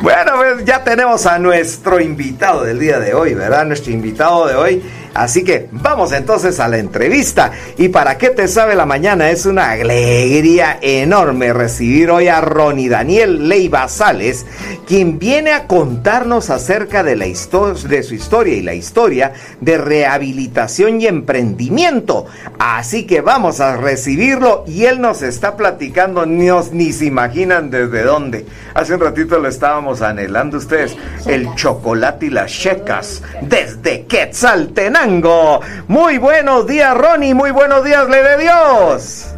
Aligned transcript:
bueno, 0.00 0.33
ya 0.64 0.84
tenemos 0.84 1.26
a 1.26 1.38
nuestro 1.38 2.00
invitado 2.00 2.64
del 2.64 2.78
día 2.78 2.98
de 2.98 3.14
hoy, 3.14 3.34
¿verdad? 3.34 3.64
Nuestro 3.66 3.92
invitado 3.92 4.46
de 4.46 4.54
hoy 4.54 4.82
Así 5.14 5.44
que 5.44 5.68
vamos 5.70 6.12
entonces 6.12 6.58
a 6.58 6.66
la 6.66 6.78
entrevista. 6.78 7.52
Y 7.78 7.88
para 7.88 8.18
qué 8.18 8.30
te 8.30 8.48
sabe 8.48 8.74
la 8.74 8.84
mañana, 8.84 9.30
es 9.30 9.46
una 9.46 9.70
alegría 9.70 10.78
enorme 10.82 11.52
recibir 11.52 12.10
hoy 12.10 12.26
a 12.26 12.40
Ronnie 12.40 12.88
Daniel 12.88 13.48
Leiva 13.48 13.88
Sales, 13.88 14.44
quien 14.88 15.20
viene 15.20 15.52
a 15.52 15.68
contarnos 15.68 16.50
acerca 16.50 17.04
de, 17.04 17.14
la 17.14 17.26
de 17.26 18.02
su 18.02 18.14
historia 18.14 18.54
y 18.54 18.62
la 18.62 18.74
historia 18.74 19.32
de 19.60 19.78
rehabilitación 19.78 21.00
y 21.00 21.06
emprendimiento. 21.06 22.26
Así 22.58 23.06
que 23.06 23.20
vamos 23.20 23.60
a 23.60 23.76
recibirlo 23.76 24.64
y 24.66 24.86
él 24.86 25.00
nos 25.00 25.22
está 25.22 25.56
platicando, 25.56 26.26
ni, 26.26 26.48
ni 26.72 26.92
se 26.92 27.04
imaginan 27.04 27.70
desde 27.70 28.02
dónde. 28.02 28.46
Hace 28.74 28.94
un 28.94 29.00
ratito 29.00 29.38
lo 29.38 29.48
estábamos 29.48 30.02
anhelando 30.02 30.43
ustedes, 30.52 30.96
el 31.26 31.52
chocolate 31.54 32.26
y 32.26 32.30
las 32.30 32.50
checas 32.50 33.22
desde 33.42 34.04
Quetzaltenango. 34.04 35.60
Muy 35.88 36.18
buenos 36.18 36.66
días, 36.66 36.96
Ronnie. 36.96 37.34
Muy 37.34 37.50
buenos 37.50 37.84
días, 37.84 38.08
le 38.08 38.22
de 38.22 38.38
Dios. 38.38 39.34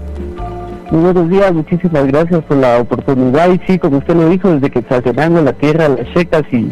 Muy 0.91 1.01
buenos 1.01 1.29
días, 1.29 1.53
muchísimas 1.53 2.07
gracias 2.07 2.45
por 2.45 2.57
la 2.59 2.79
oportunidad. 2.79 3.51
Y 3.51 3.61
sí, 3.67 3.79
como 3.79 3.99
usted 3.99 4.15
lo 4.15 4.29
dijo, 4.29 4.51
desde 4.51 4.71
que 4.71 4.85
en 4.89 5.45
la 5.45 5.53
tierra, 5.53 5.89
las 5.89 6.07
secas 6.15 6.43
y 6.53 6.71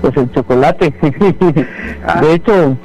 pues 0.00 0.16
el 0.16 0.30
chocolate. 0.32 0.94
Ah. 2.06 2.20
De 2.22 2.34
hecho, 2.34 2.76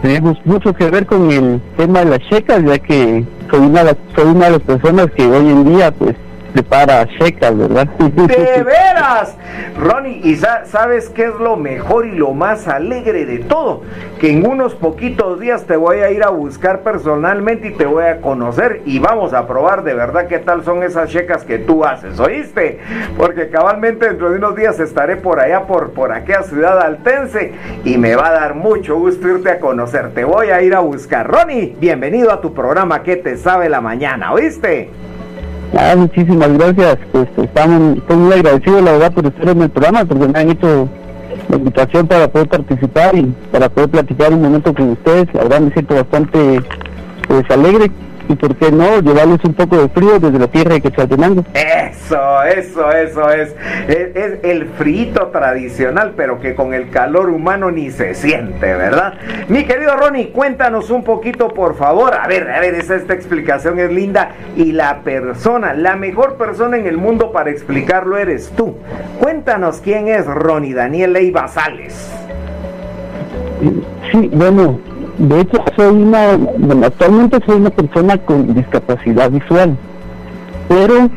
tenemos 0.00 0.38
mucho 0.46 0.72
que 0.72 0.88
ver 0.90 1.04
con 1.04 1.30
el 1.30 1.60
tema 1.76 2.00
de 2.00 2.06
las 2.06 2.18
checas, 2.30 2.62
ya 2.64 2.78
que 2.78 3.24
soy 3.50 3.60
una, 3.60 3.82
soy 4.14 4.24
una 4.24 4.46
de 4.46 4.50
las 4.52 4.60
personas 4.62 5.10
que 5.10 5.26
hoy 5.26 5.48
en 5.50 5.64
día 5.64 5.90
pues 5.92 6.14
prepara 6.54 7.04
secas, 7.18 7.58
¿verdad? 7.58 7.86
¡De 7.98 8.62
veras! 8.62 9.36
Ronnie, 9.76 10.20
¿y 10.22 10.36
sabes 10.36 11.10
qué 11.10 11.24
es 11.24 11.34
lo 11.34 11.56
mejor 11.56 12.06
y 12.06 12.12
lo 12.12 12.32
más 12.32 12.68
alegre 12.68 13.26
de 13.26 13.38
todo? 13.40 13.82
Que 14.20 14.30
en 14.30 14.46
unos 14.46 14.74
poquitos 14.76 15.40
días 15.40 15.64
te 15.64 15.76
voy 15.76 15.98
a 15.98 16.12
ir 16.12 16.22
a 16.22 16.30
buscar 16.30 16.82
personalmente 16.82 17.68
y 17.68 17.70
te 17.72 17.86
voy 17.86 18.04
a 18.04 18.20
conocer 18.20 18.82
y 18.86 19.00
vamos 19.00 19.32
a 19.32 19.48
probar 19.48 19.82
de 19.82 19.94
verdad 19.94 20.28
qué 20.28 20.38
tal 20.38 20.64
son 20.64 20.84
esas 20.84 21.10
checas 21.10 21.44
que 21.44 21.58
tú 21.58 21.84
haces, 21.84 22.20
¿oíste? 22.20 22.78
Porque 23.16 23.50
cabalmente 23.50 24.06
dentro 24.06 24.30
de 24.30 24.38
unos 24.38 24.54
días 24.54 24.78
estaré 24.78 25.16
por 25.16 25.40
allá, 25.40 25.66
por, 25.66 25.90
por 25.90 26.12
aquella 26.12 26.44
ciudad 26.44 26.80
altense 26.80 27.52
y 27.84 27.98
me 27.98 28.14
va 28.14 28.28
a 28.28 28.32
dar 28.32 28.54
mucho 28.54 28.96
gusto 28.96 29.28
irte 29.28 29.50
a 29.50 29.58
conocer. 29.58 30.14
Te 30.14 30.22
voy 30.22 30.50
a 30.50 30.62
ir 30.62 30.76
a 30.76 30.80
buscar. 30.80 31.28
Ronnie, 31.28 31.74
bienvenido 31.80 32.32
a 32.32 32.40
tu 32.40 32.54
programa 32.54 33.02
¿Qué 33.02 33.16
te 33.16 33.36
sabe 33.36 33.68
la 33.68 33.80
mañana? 33.80 34.32
¿Oíste? 34.32 34.90
Ah, 35.76 35.94
muchísimas 35.96 36.52
gracias. 36.52 36.98
Pues 37.12 37.26
estamos, 37.36 37.98
estoy 37.98 38.16
muy 38.16 38.32
agradecido, 38.32 38.80
la 38.80 38.92
verdad, 38.92 39.12
por 39.12 39.26
estar 39.26 39.48
en 39.48 39.62
el 39.62 39.70
programa, 39.70 40.04
porque 40.04 40.28
me 40.28 40.38
han 40.38 40.50
hecho 40.50 40.88
la 41.48 41.56
invitación 41.56 42.06
para 42.06 42.28
poder 42.28 42.48
participar 42.48 43.16
y 43.16 43.34
para 43.50 43.68
poder 43.68 43.90
platicar 43.90 44.32
un 44.32 44.42
momento 44.42 44.72
con 44.72 44.90
ustedes. 44.90 45.26
La 45.34 45.42
verdad, 45.42 45.60
me 45.60 45.72
siento 45.72 45.94
bastante 45.94 46.62
pues 47.26 47.50
alegre 47.50 47.90
y 48.28 48.34
por 48.34 48.56
qué 48.56 48.70
no 48.70 49.00
llevarles 49.00 49.44
un 49.44 49.54
poco 49.54 49.76
de 49.76 49.88
frío 49.88 50.18
desde 50.18 50.38
la 50.38 50.48
tierra 50.48 50.74
de 50.74 50.80
Quetzaltenango. 50.80 51.44
Eso, 51.54 52.42
eso, 52.44 52.90
eso 52.90 53.30
es. 53.30 53.54
es. 53.88 54.38
el 54.42 54.66
frito 54.78 55.28
tradicional, 55.28 56.14
pero 56.16 56.40
que 56.40 56.54
con 56.54 56.74
el 56.74 56.90
calor 56.90 57.28
humano 57.28 57.70
ni 57.70 57.90
se 57.90 58.14
siente, 58.14 58.74
¿verdad? 58.74 59.14
Mi 59.48 59.64
querido 59.64 59.96
Ronnie, 59.96 60.30
cuéntanos 60.30 60.90
un 60.90 61.04
poquito, 61.04 61.48
por 61.48 61.76
favor. 61.76 62.14
A 62.14 62.26
ver, 62.26 62.50
a 62.50 62.60
ver, 62.60 62.74
esa, 62.74 62.96
esta 62.96 63.14
explicación 63.14 63.78
es 63.78 63.90
linda. 63.90 64.30
Y 64.56 64.72
la 64.72 65.00
persona, 65.00 65.74
la 65.74 65.96
mejor 65.96 66.36
persona 66.36 66.76
en 66.76 66.86
el 66.86 66.96
mundo 66.96 67.32
para 67.32 67.50
explicarlo 67.50 68.16
eres 68.16 68.50
tú. 68.56 68.76
Cuéntanos 69.20 69.80
quién 69.82 70.08
es 70.08 70.26
Ronnie 70.26 70.74
Daniel 70.74 71.12
Leiva 71.12 71.48
Sales. 71.48 72.10
Sí, 74.12 74.30
bueno, 74.32 74.78
de 75.18 75.40
hecho, 75.40 75.64
soy 75.76 75.94
una, 75.94 76.36
bueno, 76.58 76.86
actualmente 76.86 77.38
soy 77.46 77.56
una 77.56 77.70
persona 77.70 78.18
con 78.18 78.52
discapacidad 78.54 79.30
visual, 79.30 79.76
pero 80.68 81.08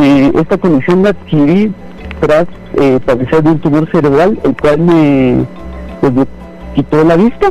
eh, 0.00 0.32
esta 0.34 0.58
condición 0.58 1.02
la 1.02 1.10
adquirí 1.10 1.72
tras 2.20 2.46
eh, 2.74 3.00
padecer 3.04 3.42
de 3.42 3.50
un 3.50 3.58
tumor 3.60 3.90
cerebral, 3.90 4.38
el 4.44 4.56
cual 4.56 4.78
me, 4.80 5.46
pues, 6.00 6.26
quitó 6.74 7.02
la 7.04 7.16
vista, 7.16 7.50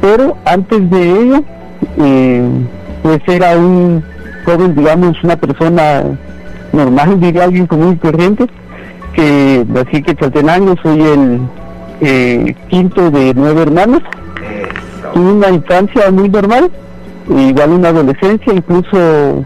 pero 0.00 0.36
antes 0.46 0.90
de 0.90 1.10
ello, 1.10 1.44
eh, 1.98 2.48
pues 3.02 3.20
era 3.26 3.56
un 3.58 4.02
joven, 4.44 4.74
digamos, 4.74 5.22
una 5.22 5.36
persona 5.36 6.04
normal, 6.72 7.20
diría 7.20 7.44
alguien 7.44 7.66
común 7.66 7.94
y 7.94 7.96
corriente, 7.96 8.46
que 9.12 9.66
así 9.74 10.02
que 10.02 10.14
Chaltenango 10.14 10.76
soy 10.82 11.02
el 11.02 11.40
eh, 12.00 12.54
quinto 12.68 13.10
de 13.10 13.34
nueve 13.34 13.62
hermanos 13.62 14.02
tuve 15.12 15.32
una 15.32 15.50
infancia 15.50 16.10
muy 16.10 16.28
normal, 16.28 16.70
igual 17.28 17.70
una 17.70 17.88
adolescencia, 17.88 18.52
incluso 18.52 19.44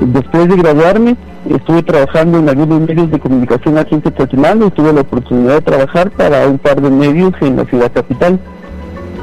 después 0.00 0.48
de 0.48 0.56
graduarme 0.56 1.16
estuve 1.50 1.82
trabajando 1.82 2.38
en 2.38 2.48
algunos 2.48 2.80
medios 2.80 3.10
de 3.10 3.18
comunicación 3.18 3.76
aquí 3.76 3.94
en 3.94 4.02
Quetzaltenango 4.02 4.66
y 4.66 4.70
tuve 4.70 4.92
la 4.92 5.02
oportunidad 5.02 5.54
de 5.54 5.60
trabajar 5.60 6.10
para 6.10 6.46
un 6.48 6.58
par 6.58 6.80
de 6.80 6.90
medios 6.90 7.32
en 7.40 7.56
la 7.56 7.64
ciudad 7.66 7.92
capital. 7.92 8.40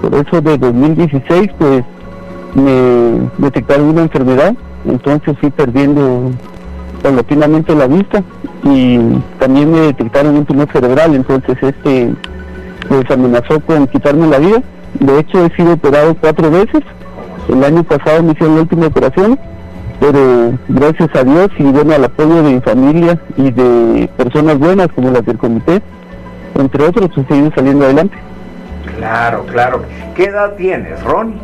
Por 0.01 0.13
eso 0.15 0.41
de 0.41 0.57
2016 0.57 1.49
pues 1.57 1.83
me 2.55 3.29
detectaron 3.37 3.87
una 3.87 4.03
enfermedad, 4.03 4.53
entonces 4.85 5.35
fui 5.39 5.49
perdiendo 5.49 6.31
paulatinamente 7.01 7.75
la 7.75 7.87
vista 7.87 8.23
y 8.63 8.99
también 9.39 9.71
me 9.71 9.79
detectaron 9.81 10.35
un 10.35 10.45
tumor 10.45 10.67
cerebral, 10.71 11.15
entonces 11.15 11.57
este 11.61 12.13
pues 12.87 13.09
amenazó 13.09 13.59
con 13.61 13.87
quitarme 13.87 14.27
la 14.27 14.39
vida 14.39 14.61
de 14.99 15.19
hecho, 15.19 15.45
he 15.45 15.55
sido 15.55 15.73
operado 15.73 16.15
cuatro 16.19 16.51
veces. 16.51 16.81
El 17.49 17.63
año 17.63 17.83
pasado 17.83 18.23
me 18.23 18.33
hicieron 18.33 18.55
la 18.55 18.61
última 18.61 18.87
operación, 18.87 19.39
pero 19.99 20.53
gracias 20.67 21.09
a 21.15 21.23
Dios 21.23 21.49
y 21.57 21.63
bueno 21.63 21.93
al 21.93 22.05
apoyo 22.05 22.43
de 22.43 22.53
mi 22.53 22.61
familia 22.61 23.19
y 23.37 23.51
de 23.51 24.09
personas 24.17 24.57
buenas 24.59 24.87
como 24.89 25.11
las 25.11 25.25
del 25.25 25.37
comité, 25.37 25.81
entre 26.55 26.83
otros, 26.85 27.09
he 27.17 27.23
seguido 27.25 27.51
saliendo 27.55 27.85
adelante. 27.85 28.17
Claro, 28.97 29.45
claro. 29.45 29.81
¿Qué 30.15 30.25
edad 30.25 30.53
tienes, 30.55 31.01
Ron? 31.03 31.35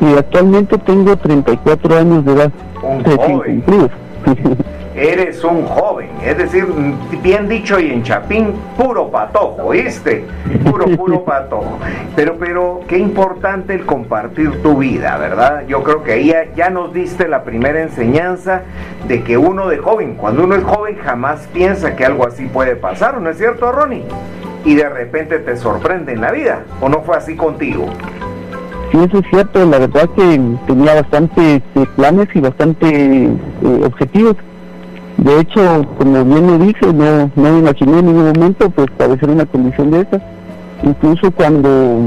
Y 0.00 0.16
actualmente 0.16 0.78
tengo 0.78 1.16
34 1.16 1.98
años 1.98 2.24
de 2.24 2.32
edad. 2.32 2.52
Un 2.82 3.04
joven. 3.04 3.64
eres 4.98 5.44
un 5.44 5.64
joven, 5.64 6.10
es 6.24 6.36
decir, 6.36 6.66
bien 7.22 7.48
dicho 7.48 7.78
y 7.78 7.90
en 7.90 8.02
Chapín, 8.02 8.52
puro 8.76 9.10
patojo, 9.10 9.62
¿oíste? 9.64 10.24
Puro, 10.68 10.86
puro 10.96 11.24
patojo. 11.24 11.78
Pero, 12.16 12.36
pero, 12.38 12.80
qué 12.88 12.98
importante 12.98 13.74
el 13.74 13.86
compartir 13.86 14.60
tu 14.62 14.78
vida, 14.78 15.16
¿verdad? 15.16 15.64
Yo 15.68 15.82
creo 15.82 16.02
que 16.02 16.12
ahí 16.12 16.34
ya, 16.56 16.70
nos 16.70 16.92
diste 16.92 17.28
la 17.28 17.44
primera 17.44 17.80
enseñanza 17.80 18.62
de 19.06 19.22
que 19.22 19.38
uno 19.38 19.68
de 19.68 19.78
joven, 19.78 20.14
cuando 20.16 20.44
uno 20.44 20.56
es 20.56 20.64
joven, 20.64 20.96
jamás 21.02 21.48
piensa 21.52 21.94
que 21.94 22.04
algo 22.04 22.26
así 22.26 22.46
puede 22.46 22.74
pasar, 22.74 23.20
¿no 23.20 23.30
es 23.30 23.38
cierto, 23.38 23.70
Ronnie? 23.70 24.04
Y 24.64 24.74
de 24.74 24.88
repente 24.88 25.38
te 25.38 25.56
sorprende 25.56 26.12
en 26.12 26.20
la 26.20 26.32
vida, 26.32 26.64
¿o 26.80 26.88
no 26.88 27.02
fue 27.02 27.16
así 27.16 27.36
contigo? 27.36 27.86
Sí, 28.90 28.98
eso 28.98 29.18
es 29.18 29.26
cierto, 29.30 29.64
la 29.66 29.78
verdad 29.78 30.08
que 30.16 30.40
tenía 30.66 30.94
bastantes 30.94 31.62
eh, 31.74 31.86
planes 31.94 32.26
y 32.34 32.40
bastantes 32.40 32.90
eh, 32.90 33.80
objetivos 33.84 34.36
de 35.18 35.40
hecho, 35.40 35.84
como 35.98 36.24
bien 36.24 36.46
me 36.46 36.66
dice, 36.66 36.92
no, 36.92 37.30
no 37.34 37.52
me 37.52 37.58
imaginé 37.58 37.98
en 37.98 38.06
ningún 38.06 38.26
momento 38.26 38.70
pues 38.70 38.86
padecer 38.96 39.28
una 39.28 39.46
condición 39.46 39.90
de 39.90 40.02
esas. 40.02 40.22
Incluso 40.84 41.32
cuando, 41.32 42.00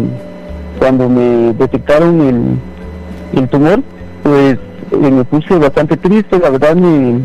cuando 0.79 1.09
me 1.09 1.53
detectaron 1.53 2.21
el, 2.21 3.39
el 3.39 3.49
tumor, 3.49 3.81
pues 4.23 4.57
eh, 4.91 5.11
me 5.11 5.25
puse 5.25 5.57
bastante 5.57 5.97
triste, 5.97 6.39
la 6.39 6.51
verdad 6.51 6.75
me 6.75 7.19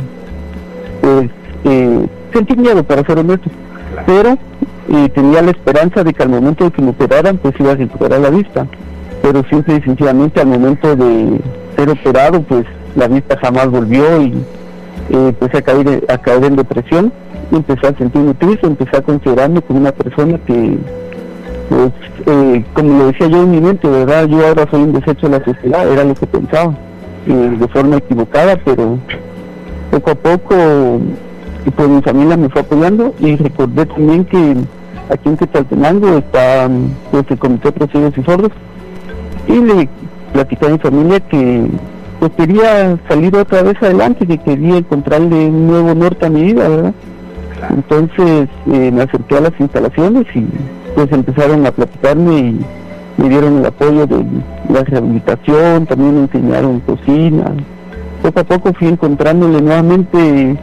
pues 1.00 1.30
eh, 1.64 2.06
sentí 2.32 2.56
miedo 2.56 2.82
para 2.82 3.04
ser 3.04 3.18
honesto, 3.20 3.48
pero 4.06 4.36
eh, 4.88 5.08
tenía 5.14 5.40
la 5.40 5.52
esperanza 5.52 6.02
de 6.02 6.12
que 6.12 6.22
al 6.22 6.30
momento 6.30 6.64
de 6.64 6.72
que 6.72 6.82
me 6.82 6.90
operaran 6.90 7.38
pues 7.38 7.54
iba 7.60 7.72
a 7.72 7.76
recuperar 7.76 8.20
la 8.20 8.30
vista, 8.30 8.66
pero 9.22 9.44
simple 9.48 9.76
y 9.76 9.82
sencillamente 9.82 10.40
al 10.40 10.48
momento 10.48 10.96
de 10.96 11.40
ser 11.76 11.90
operado 11.90 12.42
pues 12.42 12.64
la 12.96 13.06
vista 13.06 13.38
jamás 13.40 13.70
volvió 13.70 14.20
y 14.20 14.34
eh, 15.10 15.28
empecé 15.28 15.58
a 15.58 15.62
caer, 15.62 16.04
a 16.08 16.18
caer 16.18 16.44
en 16.44 16.56
depresión, 16.56 17.12
empecé 17.52 17.86
a 17.86 17.96
sentirme 17.96 18.34
triste, 18.34 18.66
empecé 18.66 18.96
a 18.96 19.02
considerarme 19.02 19.62
como 19.62 19.80
una 19.80 19.92
persona 19.92 20.38
que, 20.46 20.78
pues, 21.68 21.92
eh, 22.26 22.64
como 22.72 22.98
lo 22.98 23.06
decía 23.06 23.28
yo 23.28 23.42
en 23.42 23.50
mi 23.50 23.60
mente, 23.60 23.88
¿verdad? 23.88 24.26
Yo 24.26 24.46
ahora 24.46 24.66
soy 24.70 24.82
un 24.82 24.92
desecho 24.92 25.28
de 25.28 25.38
la 25.38 25.44
sociedad, 25.44 25.90
era 25.90 26.04
lo 26.04 26.14
que 26.14 26.26
pensaba, 26.26 26.74
de 27.26 27.68
forma 27.68 27.96
equivocada, 27.96 28.56
pero 28.64 28.98
poco 29.90 30.10
a 30.10 30.14
poco 30.14 31.00
pues 31.70 31.88
mi 31.88 32.02
familia 32.02 32.36
me 32.36 32.48
fue 32.48 32.60
apoyando 32.60 33.14
y 33.18 33.36
recordé 33.36 33.86
también 33.86 34.24
que 34.24 34.56
aquí 35.10 35.28
en 35.28 35.36
Quetzaltenango 35.36 36.18
está 36.18 36.68
pues, 37.10 37.24
el 37.28 37.38
Comité 37.38 37.70
de 37.72 37.86
Ciegos 37.88 38.16
y 38.16 38.22
Sordos 38.22 38.52
y 39.48 39.60
le 39.60 39.88
platicé 40.32 40.66
a 40.66 40.70
mi 40.70 40.78
familia 40.78 41.20
que 41.20 41.66
pues 42.18 42.32
quería 42.32 42.98
salir 43.08 43.36
otra 43.36 43.62
vez 43.62 43.76
adelante, 43.82 44.26
que 44.26 44.38
quería 44.38 44.78
encontrarle 44.78 45.46
un 45.46 45.66
nuevo 45.66 45.94
norte 45.94 46.26
a 46.26 46.30
mi 46.30 46.42
vida, 46.42 46.68
¿verdad? 46.68 46.94
Entonces 47.70 48.48
eh, 48.72 48.90
me 48.92 49.02
acerqué 49.02 49.36
a 49.36 49.40
las 49.42 49.52
instalaciones 49.58 50.26
y 50.34 50.46
pues 50.94 51.10
empezaron 51.12 51.66
a 51.66 51.70
platicarme 51.72 52.38
y 52.38 52.60
me 53.16 53.28
dieron 53.28 53.58
el 53.58 53.66
apoyo 53.66 54.06
de 54.06 54.24
la 54.70 54.82
rehabilitación, 54.84 55.86
también 55.86 56.14
me 56.14 56.20
enseñaron 56.22 56.80
cocina. 56.80 57.52
Poco 58.22 58.40
a 58.40 58.44
poco 58.44 58.72
fui 58.74 58.88
encontrándole 58.88 59.60
nuevamente 59.60 60.56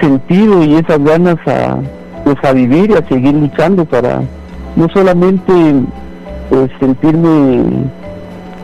sentido 0.00 0.62
y 0.62 0.76
esas 0.76 1.02
ganas 1.02 1.36
a, 1.46 1.78
pues, 2.24 2.36
a 2.42 2.52
vivir 2.52 2.90
y 2.90 2.94
a 2.94 3.08
seguir 3.08 3.34
luchando 3.34 3.84
para 3.84 4.22
no 4.76 4.88
solamente 4.92 5.52
pues 6.48 6.70
sentirme 6.80 7.84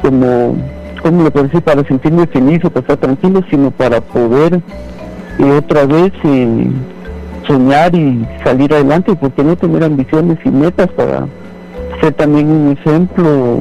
como, 0.03 0.57
¿cómo 1.11 1.23
le 1.23 1.31
puedo 1.31 1.47
decir? 1.47 1.63
Para 1.63 1.85
sentirme 1.85 2.27
feliz 2.27 2.65
o 2.65 2.71
para 2.71 2.81
estar 2.81 2.97
tranquilo, 2.97 3.41
sino 3.49 3.71
para 3.71 4.01
poder 4.01 4.61
eh, 5.39 5.53
otra 5.53 5.87
vez 5.87 6.13
eh, 6.25 6.71
soñar 7.47 7.95
y 7.95 8.27
salir 8.43 8.75
adelante, 8.75 9.15
porque 9.15 9.45
no 9.45 9.57
tener 9.57 9.85
ambiciones 9.85 10.39
y 10.45 10.51
metas 10.51 10.89
para 10.89 11.27
ser 12.01 12.13
también 12.15 12.51
un 12.51 12.73
ejemplo 12.73 13.59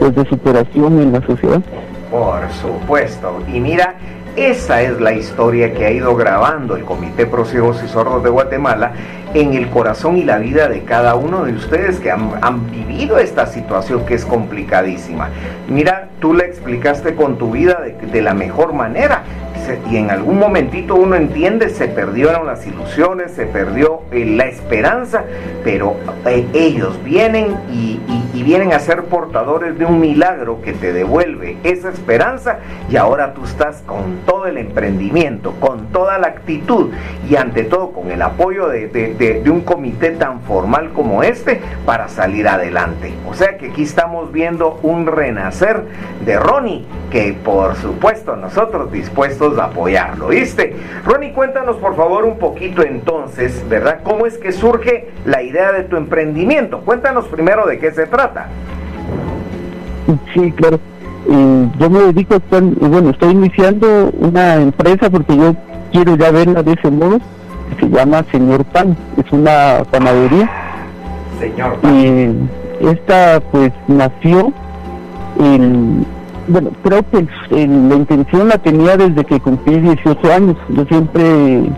pues, 0.00 0.14
de 0.14 0.24
superación 0.26 1.00
en 1.00 1.12
la 1.12 1.24
sociedad. 1.24 1.62
Por 2.10 2.50
supuesto. 2.50 3.38
Y 3.52 3.60
mira, 3.60 3.94
esa 4.36 4.80
es 4.80 5.00
la 5.00 5.12
historia 5.12 5.74
que 5.74 5.84
ha 5.84 5.90
ido 5.90 6.14
grabando 6.16 6.76
el 6.76 6.84
Comité 6.84 7.26
Pro 7.26 7.44
y 7.44 7.88
Sordos 7.88 8.22
de 8.22 8.30
Guatemala 8.30 8.92
en 9.34 9.54
el 9.54 9.68
corazón 9.68 10.16
y 10.16 10.24
la 10.24 10.38
vida 10.38 10.68
de 10.68 10.84
cada 10.84 11.14
uno 11.16 11.44
de 11.44 11.52
ustedes 11.52 12.00
que 12.00 12.10
han, 12.10 12.70
vivido 12.70 13.18
esta 13.18 13.46
situación 13.46 14.06
que 14.06 14.14
es 14.14 14.24
complicadísima. 14.24 15.30
Mira, 15.68 16.08
tú 16.20 16.34
la 16.34 16.44
explicaste 16.44 17.14
con 17.14 17.36
tu 17.36 17.50
vida 17.50 17.80
de 17.82 18.22
la 18.22 18.34
mejor 18.34 18.72
manera 18.74 19.22
y 19.90 19.96
en 19.96 20.10
algún 20.10 20.38
momentito 20.38 20.94
uno 20.94 21.16
entiende, 21.16 21.68
se 21.68 21.88
perdieron 21.88 22.46
las 22.46 22.66
ilusiones, 22.66 23.32
se 23.32 23.46
perdió 23.46 24.02
eh, 24.10 24.24
la 24.24 24.46
esperanza, 24.46 25.24
pero 25.62 25.96
eh, 26.26 26.46
ellos 26.52 27.02
vienen 27.04 27.56
y, 27.70 28.00
vienen 28.42 28.72
a 28.72 28.80
ser 28.80 29.04
portadores 29.04 29.78
de 29.78 29.84
un 29.84 30.00
milagro 30.00 30.60
que 30.62 30.72
te 30.72 30.92
devuelve 30.92 31.58
esa 31.62 31.90
esperanza 31.90 32.58
y 32.90 32.96
ahora 32.96 33.34
tú 33.34 33.44
estás 33.44 33.82
con 33.86 34.16
todo 34.26 34.46
el 34.46 34.58
emprendimiento, 34.58 35.52
con 35.60 35.86
toda 35.92 36.18
la 36.18 36.26
actitud 36.26 36.90
y 37.30 37.36
ante 37.36 37.62
todo 37.62 37.92
con 37.92 38.10
el 38.10 38.20
apoyo 38.20 38.66
de, 38.66 38.88
de 38.88 39.48
un 39.48 39.60
comité 39.60 40.10
tan 40.10 40.40
formal 40.40 40.90
como 40.92 41.22
este 41.22 41.60
para 41.86 42.08
salir 42.08 42.48
adelante. 42.48 43.14
O 43.30 43.34
sea 43.34 43.56
que 43.58 43.70
aquí 43.70 43.84
estamos 43.84 44.32
viendo 44.32 44.80
un 44.82 45.06
renacer 45.06 45.84
de 46.26 46.36
Ronnie 46.36 46.84
que 47.12 47.34
por 47.44 47.76
supuesto 47.76 48.34
nosotros 48.34 48.90
dispuestos 48.90 49.56
a 49.62 49.66
apoyarlo, 49.66 50.28
¿viste? 50.28 50.76
Ronnie, 51.04 51.32
cuéntanos 51.32 51.76
por 51.76 51.96
favor 51.96 52.24
un 52.24 52.38
poquito 52.38 52.82
entonces, 52.82 53.64
¿verdad? 53.68 54.00
¿Cómo 54.02 54.26
es 54.26 54.38
que 54.38 54.52
surge 54.52 55.08
la 55.24 55.42
idea 55.42 55.72
de 55.72 55.84
tu 55.84 55.96
emprendimiento? 55.96 56.80
Cuéntanos 56.80 57.26
primero 57.26 57.66
de 57.66 57.78
qué 57.78 57.92
se 57.92 58.06
trata. 58.06 58.48
Sí, 60.34 60.52
claro. 60.52 60.78
yo 61.78 61.90
me 61.90 62.00
dedico, 62.00 62.34
a, 62.34 62.60
bueno, 62.60 63.10
estoy 63.10 63.30
iniciando 63.30 64.10
una 64.18 64.56
empresa 64.56 65.08
porque 65.08 65.36
yo 65.36 65.54
quiero 65.92 66.16
ya 66.16 66.30
verla 66.30 66.62
de 66.62 66.72
ese 66.72 66.90
modo, 66.90 67.18
se 67.78 67.88
llama 67.88 68.24
Señor 68.30 68.64
Pan, 68.66 68.96
es 69.24 69.32
una 69.32 69.84
panadería. 69.90 70.50
Señor 71.38 71.76
Pan. 71.76 72.50
Y 72.80 72.86
esta 72.86 73.40
pues 73.52 73.72
nació 73.86 74.52
en 75.38 76.04
bueno, 76.48 76.70
creo 76.82 77.04
que 77.10 77.26
la 77.50 77.94
intención 77.94 78.48
la 78.48 78.58
tenía 78.58 78.96
desde 78.96 79.24
que 79.24 79.40
cumplí 79.40 79.78
18 79.78 80.32
años. 80.32 80.56
Yo 80.70 80.84
siempre, 80.86 81.70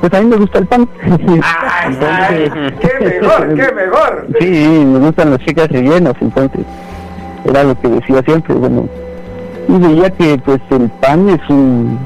pues 0.00 0.14
a 0.14 0.20
mí 0.20 0.26
me 0.26 0.36
gusta 0.36 0.58
el 0.58 0.66
pan. 0.66 0.88
¡Qué 2.80 3.04
mejor, 3.04 3.54
qué 3.54 3.72
mejor! 3.72 4.26
Sí, 4.40 4.84
me 4.86 4.98
gustan 4.98 5.30
las 5.30 5.40
chicas 5.40 5.68
rellenas, 5.68 6.14
entonces 6.20 6.60
era 7.44 7.64
lo 7.64 7.78
que 7.80 7.88
decía 7.88 8.22
siempre. 8.22 8.54
Bueno, 8.54 8.88
y 9.68 9.78
veía 9.78 10.10
que 10.10 10.38
pues 10.44 10.60
el 10.70 10.90
pan 11.00 11.28
es 11.28 11.40
un, 11.48 11.98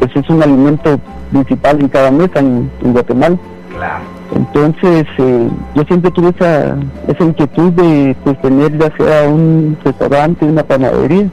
pues 0.00 0.14
es 0.16 0.28
un 0.28 0.42
alimento 0.42 0.98
principal 1.30 1.80
en 1.80 1.88
cada 1.88 2.10
mesa 2.10 2.40
en, 2.40 2.70
Guatemala. 2.82 3.36
Claro. 3.76 4.15
Entonces, 4.34 5.06
eh, 5.18 5.48
yo 5.74 5.82
siempre 5.84 6.10
tuve 6.10 6.30
esa, 6.30 6.76
inquietud 7.20 7.72
de 7.72 8.16
pues, 8.24 8.40
tener 8.40 8.76
ya 8.78 8.94
sea 8.96 9.28
un 9.28 9.76
restaurante, 9.84 10.44
una 10.44 10.62
panadería. 10.62 11.28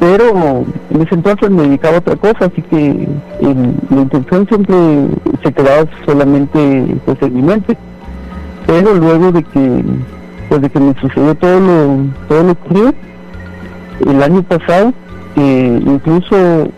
Pero 0.00 0.64
en 0.90 1.02
ese 1.02 1.14
entonces 1.16 1.50
me 1.50 1.62
dedicaba 1.62 1.96
a 1.96 1.98
otra 1.98 2.16
cosa, 2.16 2.44
así 2.44 2.62
que 2.62 3.08
la 3.40 4.00
intención 4.00 4.46
siempre 4.46 4.76
se 5.42 5.52
quedaba 5.52 5.88
solamente 6.06 6.96
pues, 7.04 7.20
en 7.22 7.34
mi 7.34 7.42
mente. 7.42 7.76
Pero 8.66 8.94
luego 8.94 9.32
de 9.32 9.42
que, 9.42 9.84
pues, 10.48 10.62
de 10.62 10.70
que 10.70 10.80
me 10.80 10.94
sucedió 11.00 11.34
todo 11.34 11.60
lo, 11.60 11.96
todo 12.28 12.42
lo 12.44 12.54
que 12.54 12.94
el 14.08 14.22
año 14.22 14.42
pasado, 14.42 14.92
eh, 15.36 15.80
incluso 15.84 16.68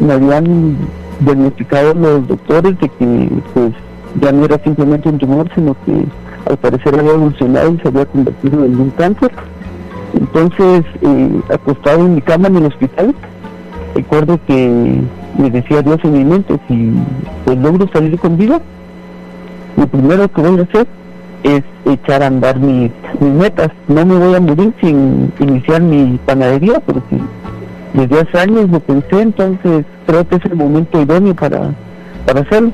me 0.00 0.12
habían 0.12 0.76
diagnosticado 1.20 1.94
los 1.94 2.28
doctores 2.28 2.78
de 2.78 2.88
que 2.88 3.28
pues 3.54 3.72
ya 4.20 4.32
no 4.32 4.44
era 4.44 4.58
simplemente 4.58 5.08
un 5.08 5.18
tumor, 5.18 5.48
sino 5.54 5.76
que 5.84 6.04
al 6.48 6.56
parecer 6.56 6.98
había 6.98 7.12
evolucionado 7.12 7.72
y 7.72 7.78
se 7.78 7.88
había 7.88 8.06
convertido 8.06 8.64
en 8.64 8.80
un 8.80 8.90
cáncer. 8.90 9.30
Entonces, 10.14 10.84
eh, 11.02 11.40
acostado 11.52 12.06
en 12.06 12.16
mi 12.16 12.22
cama 12.22 12.48
en 12.48 12.56
el 12.56 12.66
hospital, 12.66 13.14
recuerdo 13.94 14.40
que 14.46 15.00
me 15.36 15.50
decía 15.50 15.82
Dios 15.82 15.98
en 16.02 16.12
mi 16.12 16.24
mente, 16.24 16.58
si 16.66 16.92
pues 17.44 17.58
logro 17.58 17.88
salir 17.92 18.18
con 18.18 18.36
vida, 18.36 18.60
lo 19.76 19.86
primero 19.86 20.28
que 20.28 20.40
voy 20.40 20.58
a 20.58 20.62
hacer 20.62 20.86
es 21.44 21.62
echar 21.84 22.22
a 22.22 22.26
andar 22.26 22.58
mis, 22.58 22.90
mis 23.20 23.32
metas. 23.32 23.70
No 23.86 24.04
me 24.04 24.16
voy 24.16 24.34
a 24.34 24.40
morir 24.40 24.72
sin 24.80 25.32
iniciar 25.38 25.82
mi 25.82 26.18
panadería, 26.26 26.80
porque 26.80 27.18
desde 27.94 28.20
hace 28.20 28.38
años 28.38 28.68
lo 28.70 28.80
pensé, 28.80 29.22
entonces 29.22 29.84
creo 30.06 30.26
que 30.26 30.36
es 30.36 30.44
el 30.46 30.56
momento 30.56 31.00
idóneo 31.00 31.34
para, 31.34 31.74
para 32.26 32.40
hacerlo. 32.40 32.72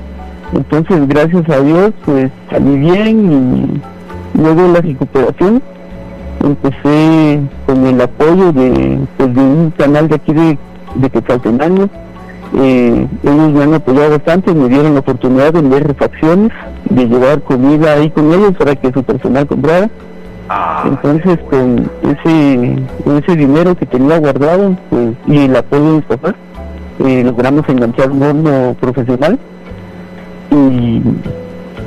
Entonces, 0.53 1.09
gracias 1.09 1.49
a 1.49 1.61
Dios, 1.61 1.93
pues 2.05 2.31
salí 2.51 2.77
bien 2.79 3.81
y 4.35 4.41
luego 4.41 4.73
la 4.73 4.81
recuperación 4.81 5.63
empecé 6.45 7.41
con 7.67 7.87
el 7.87 8.01
apoyo 8.01 8.53
de, 8.53 8.99
pues, 9.17 9.35
de 9.35 9.41
un 9.41 9.71
canal 9.77 10.09
de 10.09 10.15
aquí 10.17 10.33
de, 10.33 10.59
de 10.97 11.11
Quetzaltenango. 11.11 11.89
Eh, 12.57 13.09
ellos 13.25 13.53
me 13.53 13.63
han 13.65 13.75
apoyado 13.75 14.11
bastante, 14.11 14.55
me 14.55 14.69
dieron 14.69 14.95
la 14.95 15.01
oportunidad 15.01 15.53
de 15.53 15.59
enviar 15.61 15.87
refacciones, 15.87 16.53
de 16.89 17.09
llevar 17.09 17.41
comida 17.43 17.95
ahí 17.95 18.11
con 18.11 18.33
ellos 18.33 18.53
para 18.57 18.77
que 18.77 18.93
su 18.93 19.03
personal 19.03 19.47
comprara. 19.47 19.91
Ah, 20.49 20.85
Entonces, 20.87 21.39
con 21.51 21.91
ese, 22.03 22.79
ese 23.19 23.37
dinero 23.37 23.75
que 23.75 23.87
tenía 23.87 24.19
guardado 24.19 24.77
pues, 24.91 25.15
y 25.27 25.39
el 25.47 25.57
apoyo 25.57 25.85
de 25.85 25.93
mis 25.97 26.05
papás, 26.05 26.35
eh, 27.05 27.23
logramos 27.25 27.69
enganchar 27.69 28.11
un 28.11 28.23
horno 28.23 28.77
profesional 28.79 29.39
y 30.55 31.03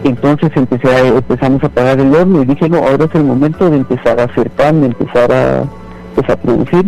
entonces 0.04 0.52
empecé 0.56 0.88
a, 0.90 1.08
empezamos 1.08 1.64
a 1.64 1.70
pagar 1.70 2.00
el 2.00 2.14
horno 2.14 2.42
y 2.42 2.46
dije, 2.46 2.70
no, 2.70 2.78
ahora 2.78 3.06
es 3.06 3.16
el 3.16 3.24
momento 3.24 3.70
de 3.70 3.78
empezar 3.78 4.20
a 4.20 4.26
hacer 4.26 4.50
pan, 4.52 4.82
de 4.82 4.88
empezar 4.88 5.32
a, 5.32 5.64
pues, 6.16 6.30
a 6.30 6.36
producir. 6.36 6.86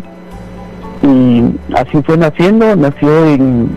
Y 1.02 1.44
así 1.76 2.02
fue 2.04 2.18
naciendo, 2.18 2.76
nació 2.76 3.26
en, 3.26 3.70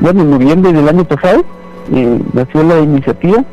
bueno, 0.00 0.22
en 0.22 0.30
noviembre 0.30 0.72
del 0.72 0.88
año 0.88 1.04
pasado, 1.04 1.44
eh, 1.92 2.18
nació 2.32 2.62
la 2.62 2.80
iniciativa 2.80 3.44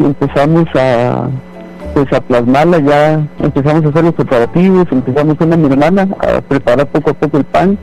y 0.00 0.04
empezamos 0.04 0.66
a 0.74 1.28
pues 1.94 2.12
a 2.12 2.20
plasmarla 2.20 2.80
ya, 2.80 3.24
empezamos 3.38 3.84
a 3.84 3.88
hacer 3.88 4.04
los 4.04 4.14
preparativos, 4.14 4.88
empezamos 4.90 5.36
con 5.36 5.62
mi 5.62 5.68
hermana 5.68 6.08
a 6.18 6.40
preparar 6.40 6.88
poco 6.88 7.10
a 7.10 7.14
poco 7.14 7.36
el 7.36 7.44
pan 7.44 7.78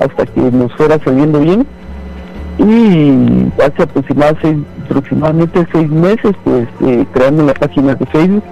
hasta 0.00 0.24
que 0.24 0.40
nos 0.40 0.72
fuera 0.76 0.98
saliendo 1.04 1.40
bien 1.40 1.66
y 2.60 3.52
hace 3.62 3.82
aproximadamente 3.82 5.66
seis 5.72 5.90
meses 5.90 6.32
pues 6.44 6.68
eh, 6.86 7.06
creamos 7.12 7.44
la 7.44 7.54
página 7.54 7.94
de 7.94 8.06
Facebook 8.06 8.44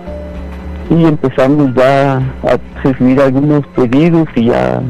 y 0.91 1.05
empezamos 1.05 1.75
ya 1.75 2.17
a 2.17 2.59
recibir 2.83 3.21
algunos 3.21 3.67
pedidos 3.69 4.27
y 4.35 4.51
a, 4.51 4.81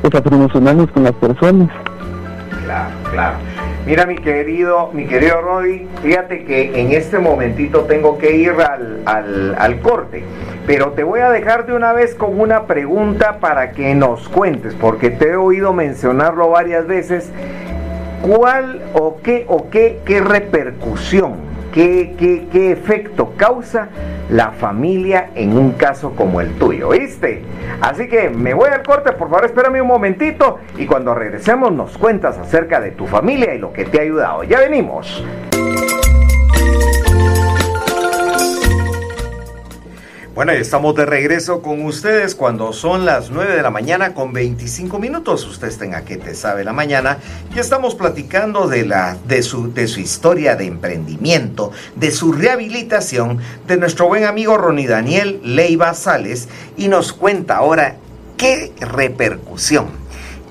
pues, 0.00 0.14
a 0.14 0.22
promocionarnos 0.22 0.90
con 0.92 1.04
las 1.04 1.12
personas. 1.12 1.68
Claro, 2.64 2.90
claro. 3.10 3.36
Mira 3.84 4.06
mi 4.06 4.14
querido, 4.14 4.90
mi 4.94 5.06
querido 5.06 5.42
Rodi, 5.42 5.88
fíjate 6.02 6.44
que 6.44 6.80
en 6.80 6.92
este 6.92 7.18
momentito 7.18 7.80
tengo 7.80 8.16
que 8.16 8.36
ir 8.36 8.52
al, 8.52 9.02
al, 9.04 9.56
al, 9.58 9.80
corte, 9.80 10.22
pero 10.66 10.92
te 10.92 11.02
voy 11.02 11.18
a 11.18 11.30
dejar 11.30 11.66
de 11.66 11.74
una 11.74 11.92
vez 11.92 12.14
con 12.14 12.40
una 12.40 12.66
pregunta 12.66 13.38
para 13.40 13.72
que 13.72 13.94
nos 13.96 14.28
cuentes, 14.28 14.74
porque 14.74 15.10
te 15.10 15.30
he 15.30 15.36
oído 15.36 15.72
mencionarlo 15.72 16.48
varias 16.48 16.86
veces 16.86 17.32
¿Cuál 18.22 18.80
o 18.94 19.16
qué 19.20 19.44
o 19.48 19.68
qué, 19.68 20.00
qué 20.04 20.20
repercusión, 20.20 21.34
qué, 21.74 22.14
qué, 22.16 22.46
qué 22.52 22.70
efecto 22.70 23.34
causa 23.36 23.88
la 24.30 24.52
familia 24.52 25.30
en 25.34 25.58
un 25.58 25.72
caso 25.72 26.12
como 26.14 26.40
el 26.40 26.52
tuyo, 26.54 26.90
¿viste? 26.90 27.42
Así 27.80 28.08
que 28.08 28.30
me 28.30 28.54
voy 28.54 28.70
al 28.70 28.84
corte, 28.84 29.10
por 29.12 29.28
favor, 29.28 29.44
espérame 29.44 29.82
un 29.82 29.88
momentito 29.88 30.60
y 30.78 30.86
cuando 30.86 31.14
regresemos 31.16 31.72
nos 31.72 31.98
cuentas 31.98 32.38
acerca 32.38 32.80
de 32.80 32.92
tu 32.92 33.08
familia 33.08 33.54
y 33.54 33.58
lo 33.58 33.72
que 33.72 33.84
te 33.84 33.98
ha 33.98 34.02
ayudado. 34.02 34.44
Ya 34.44 34.60
venimos. 34.60 35.24
Bueno, 40.34 40.52
estamos 40.52 40.94
de 40.94 41.04
regreso 41.04 41.60
con 41.60 41.84
ustedes 41.84 42.34
cuando 42.34 42.72
son 42.72 43.04
las 43.04 43.28
9 43.28 43.54
de 43.54 43.60
la 43.60 43.70
mañana 43.70 44.14
con 44.14 44.32
25 44.32 44.98
minutos. 44.98 45.46
Usted 45.46 45.68
está 45.68 45.84
en 45.84 46.02
que 46.06 46.16
te 46.16 46.34
sabe 46.34 46.64
la 46.64 46.72
mañana 46.72 47.18
y 47.54 47.58
estamos 47.58 47.94
platicando 47.94 48.66
de, 48.66 48.86
la, 48.86 49.18
de, 49.28 49.42
su, 49.42 49.74
de 49.74 49.86
su 49.86 50.00
historia 50.00 50.56
de 50.56 50.64
emprendimiento, 50.64 51.70
de 51.96 52.10
su 52.10 52.32
rehabilitación, 52.32 53.40
de 53.66 53.76
nuestro 53.76 54.08
buen 54.08 54.24
amigo 54.24 54.56
Ronnie 54.56 54.86
Daniel 54.86 55.38
Leiva 55.44 55.92
Sales 55.92 56.48
y 56.78 56.88
nos 56.88 57.12
cuenta 57.12 57.58
ahora 57.58 57.96
qué 58.38 58.72
repercusión, 58.80 59.88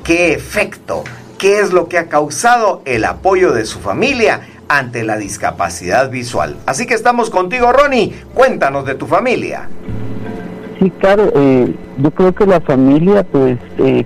qué 0.03 0.33
efecto, 0.33 1.03
qué 1.39 1.59
es 1.59 1.73
lo 1.73 1.87
que 1.87 1.97
ha 1.97 2.07
causado 2.07 2.83
el 2.85 3.03
apoyo 3.03 3.51
de 3.51 3.65
su 3.65 3.79
familia 3.79 4.41
ante 4.71 5.03
la 5.03 5.17
discapacidad 5.17 6.09
visual. 6.09 6.55
Así 6.65 6.85
que 6.85 6.93
estamos 6.93 7.29
contigo, 7.29 7.73
Ronnie. 7.73 8.13
Cuéntanos 8.33 8.85
de 8.85 8.95
tu 8.95 9.05
familia. 9.05 9.67
Sí, 10.79 10.89
claro. 10.91 11.29
Eh, 11.35 11.75
yo 11.97 12.11
creo 12.11 12.33
que 12.33 12.45
la 12.45 12.61
familia, 12.61 13.23
pues, 13.23 13.57
eh, 13.79 14.05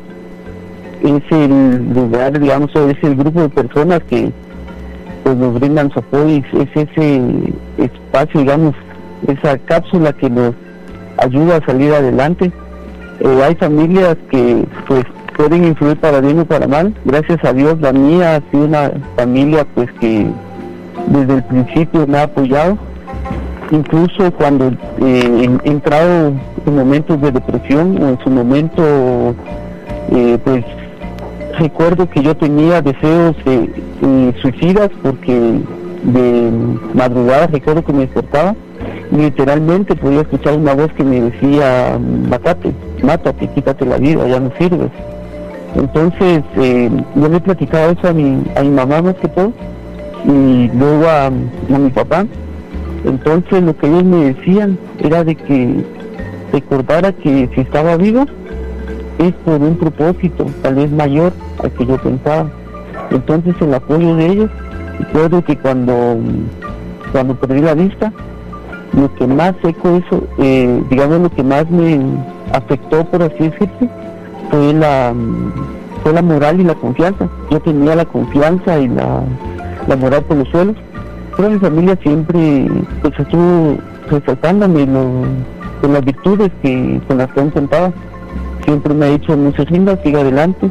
es 1.04 1.24
el 1.30 1.94
lugar, 1.94 2.40
digamos, 2.40 2.72
es 2.76 2.98
el 3.04 3.16
grupo 3.16 3.42
de 3.42 3.50
personas 3.50 4.02
que 4.10 4.32
pues 5.24 5.38
nos 5.38 5.60
brindan 5.60 5.92
su 5.92 6.00
apoyo, 6.00 6.38
es 6.38 6.70
ese 6.76 7.22
espacio, 7.78 8.42
digamos, 8.42 8.76
esa 9.28 9.58
cápsula 9.60 10.14
que 10.14 10.30
nos 10.30 10.54
ayuda 11.18 11.58
a 11.58 11.66
salir 11.66 11.94
adelante. 11.94 12.52
Eh, 13.20 13.44
hay 13.44 13.56
familias 13.56 14.18
que 14.30 14.66
pues 14.88 15.06
pueden 15.38 15.64
influir 15.64 15.98
para 15.98 16.22
bien 16.22 16.40
o 16.40 16.46
para 16.46 16.68
mal. 16.68 16.94
Gracias 17.06 17.44
a 17.44 17.54
Dios 17.54 17.80
la 17.82 17.94
mía 17.94 18.36
ha 18.36 18.52
sido 18.52 18.66
una 18.66 18.92
familia 19.16 19.66
pues 19.76 19.92
que 20.00 20.28
desde 21.08 21.34
el 21.36 21.44
principio 21.44 22.08
me 22.08 22.18
ha 22.18 22.24
apoyado, 22.24 22.78
incluso 23.72 24.32
cuando 24.32 24.72
eh, 25.02 25.58
he 25.64 25.70
entrado 25.70 26.34
en 26.66 26.76
momentos 26.76 27.22
de 27.22 27.32
depresión 27.32 28.02
o 28.02 28.10
en 28.10 28.20
su 28.24 28.30
momento, 28.30 29.36
eh, 30.12 30.38
pues 30.44 30.66
recuerdo 31.58 32.10
que 32.10 32.22
yo 32.22 32.36
tenía 32.36 32.82
deseos 32.82 33.36
eh, 33.46 34.34
suicidas 34.42 34.90
porque 35.02 35.60
de 36.04 36.52
madrugada 36.94 37.48
recuerdo 37.48 37.84
que 37.84 37.94
me 37.94 38.02
despertaba 38.02 38.56
literalmente 39.12 39.96
podía 39.96 40.22
escuchar 40.22 40.58
una 40.58 40.74
voz 40.74 40.92
que 40.94 41.04
me 41.04 41.22
decía, 41.22 41.98
mátate, 42.30 42.74
mátate, 43.02 43.48
quítate 43.48 43.86
la 43.86 43.98
vida, 43.98 44.28
ya 44.28 44.40
no 44.40 44.52
sirves. 44.58 44.90
Entonces, 45.76 46.44
yo 46.56 47.30
le 47.30 47.38
he 47.38 47.40
platicado 47.40 47.92
eso 47.92 48.08
a 48.08 48.14
mi, 48.14 48.44
a 48.56 48.62
mi 48.62 48.70
mamá 48.70 49.02
más 49.02 49.16
que 49.16 49.28
todo 49.28 49.54
y 50.28 50.70
luego 50.74 51.08
a, 51.08 51.30
mi 51.30 51.90
papá. 51.90 52.26
Entonces 53.06 53.64
lo 53.64 53.76
que 53.78 53.88
ellos 53.88 54.04
me 54.04 54.34
decían 54.34 54.78
era 55.00 55.24
de 55.24 55.36
que 55.36 55.84
recordara 56.52 57.12
que 57.12 57.50
si 57.54 57.62
estaba 57.62 57.98
vivo 57.98 58.26
es 59.20 59.34
por 59.46 59.62
un 59.62 59.78
propósito 59.78 60.46
tal 60.62 60.76
vez 60.76 60.92
mayor 60.92 61.34
al 61.64 61.72
que 61.72 61.86
yo 61.86 61.98
pensaba. 61.98 62.50
Entonces 63.12 63.56
el 63.62 63.74
apoyo 63.74 64.16
de 64.16 64.26
ellos, 64.26 64.52
recuerdo 65.00 65.44
que 65.44 65.58
cuando, 65.58 66.18
cuando 67.12 67.36
perdí 67.36 67.62
la 67.62 67.76
vista, 67.76 68.12
lo 68.94 69.14
que 69.16 69.28
más 69.28 69.54
seco 69.62 69.98
eso, 69.98 70.24
eh, 70.40 70.82
digamos 70.90 71.20
lo 71.20 71.30
que 71.30 71.44
más 71.44 71.70
me 71.70 72.00
afectó 72.52 73.06
por 73.06 73.22
así 73.22 73.50
decirlo, 73.50 73.90
fue 74.50 74.74
la, 74.74 75.14
fue 76.02 76.14
la 76.14 76.22
moral 76.22 76.60
y 76.60 76.64
la 76.64 76.76
confianza. 76.76 77.28
Yo 77.52 77.60
tenía 77.60 77.96
la 77.96 78.06
confianza 78.06 78.80
y 78.80 78.88
la 78.88 79.22
la 79.88 79.96
moral 79.96 80.24
por 80.24 80.38
los 80.38 80.48
suelos. 80.50 80.76
Pero 81.36 81.50
mi 81.50 81.60
familia 81.60 81.98
siempre 82.02 82.68
pues, 83.02 83.14
estuvo 83.20 83.78
resaltándome 84.10 84.88
con 85.82 85.94
las 85.94 86.06
virtudes 86.06 86.52
que 86.62 87.02
con 87.08 87.18
las 87.18 87.32
que 87.32 87.42
han 87.42 87.50
contado. 87.50 87.94
Siempre 88.64 88.94
me 88.94 89.06
ha 89.06 89.10
dicho, 89.10 89.36
no 89.36 89.52
se 89.52 89.66
rinda, 89.66 90.02
siga 90.02 90.22
adelante, 90.22 90.70